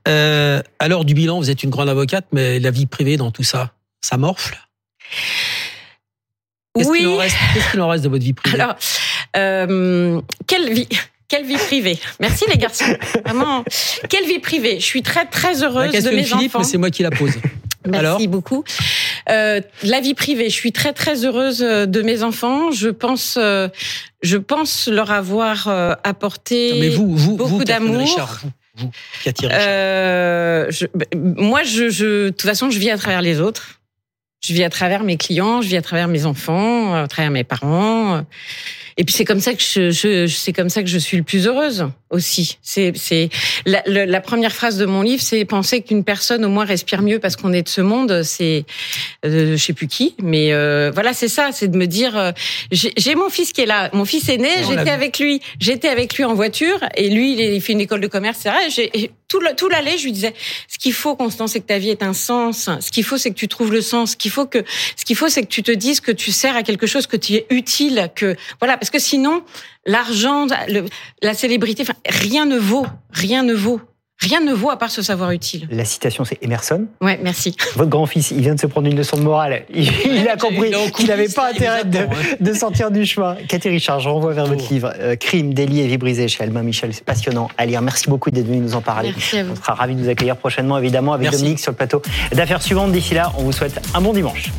[0.08, 3.42] Euh, l'heure du bilan, vous êtes une grande avocate, mais la vie privée dans tout
[3.42, 4.58] ça, ça morfle?
[6.74, 6.98] Qu'est-ce Oui.
[7.00, 7.16] qu'il en
[7.88, 8.60] reste en de votre vie privée?
[8.60, 8.76] Alors,
[9.36, 10.88] euh, quelle vie
[11.28, 11.98] quelle vie privée?
[12.20, 12.84] Merci les garçons.
[13.24, 13.64] Vraiment,
[14.10, 14.78] quelle vie privée?
[14.80, 16.62] Je suis très très heureuse de mes Philippe, enfants.
[16.62, 17.32] c'est moi qui la pose.
[17.86, 18.28] Merci Alors?
[18.28, 18.64] beaucoup.
[19.30, 22.70] Euh, la vie privée, je suis très très heureuse de mes enfants.
[22.70, 23.68] Je pense, euh,
[24.22, 28.06] je pense leur avoir euh, apporté Non, mais vous, vous, beaucoup d'amour.
[29.52, 31.06] Euh, je- ben,
[31.36, 33.80] moi, je, je, de toute façon, je vis à travers les autres.
[34.44, 37.44] Je vis à travers mes clients, je vis à travers mes enfants, à travers mes
[37.44, 38.24] parents.
[38.96, 41.22] Et puis c'est comme ça que je, je, c'est comme ça que je suis le
[41.22, 42.58] plus heureuse aussi.
[42.60, 43.30] C'est, c'est
[43.64, 47.36] la, première phrase de mon livre, c'est penser qu'une personne au moins respire mieux parce
[47.36, 48.22] qu'on est de ce monde.
[48.22, 48.64] C'est,
[49.24, 52.32] euh, je sais plus qui, mais euh, voilà, c'est ça, c'est de me dire, euh,
[52.70, 56.14] j'ai mon fils qui est là, mon fils est né, j'étais avec lui, j'étais avec
[56.14, 58.68] lui en voiture et lui, il fait une école de commerce, c'est vrai.
[58.68, 59.10] J'ai
[59.56, 60.34] tout l'allée, je lui disais,
[60.68, 62.68] ce qu'il faut, Constance, c'est que ta vie ait un sens.
[62.80, 64.12] Ce qu'il faut, c'est que tu trouves le sens.
[64.12, 64.64] Ce faut que,
[64.96, 67.16] ce qu'il faut, c'est que tu te dises que tu sers à quelque chose, que
[67.16, 69.44] tu es utile, que voilà, parce que sinon,
[69.86, 70.46] l'argent,
[71.22, 73.80] la célébrité, rien ne vaut, rien ne vaut,
[74.22, 75.68] rien ne vaut à part ce savoir utile.
[75.70, 76.86] La citation, c'est Emerson.
[77.00, 77.56] Ouais, merci.
[77.76, 79.64] Votre grand-fils, il vient de se prendre une leçon de morale.
[79.74, 83.36] Il, il a compris qu'il n'avait pas intérêt de, sortir du chemin.
[83.48, 86.62] Cathy Richard, je renvoie vers votre livre euh, Crime, délit et vie brisée chez Albin
[86.62, 86.94] Michel.
[86.94, 87.82] C'est passionnant à lire.
[87.82, 89.12] Merci beaucoup d'être venu nous en parler.
[89.14, 89.52] Merci à vous.
[89.52, 91.38] On sera ravis de vous accueillir prochainement, évidemment, avec Merci.
[91.38, 92.02] Dominique sur le plateau
[92.32, 92.92] d'affaires suivantes.
[92.92, 94.50] D'ici là, on vous souhaite un bon dimanche.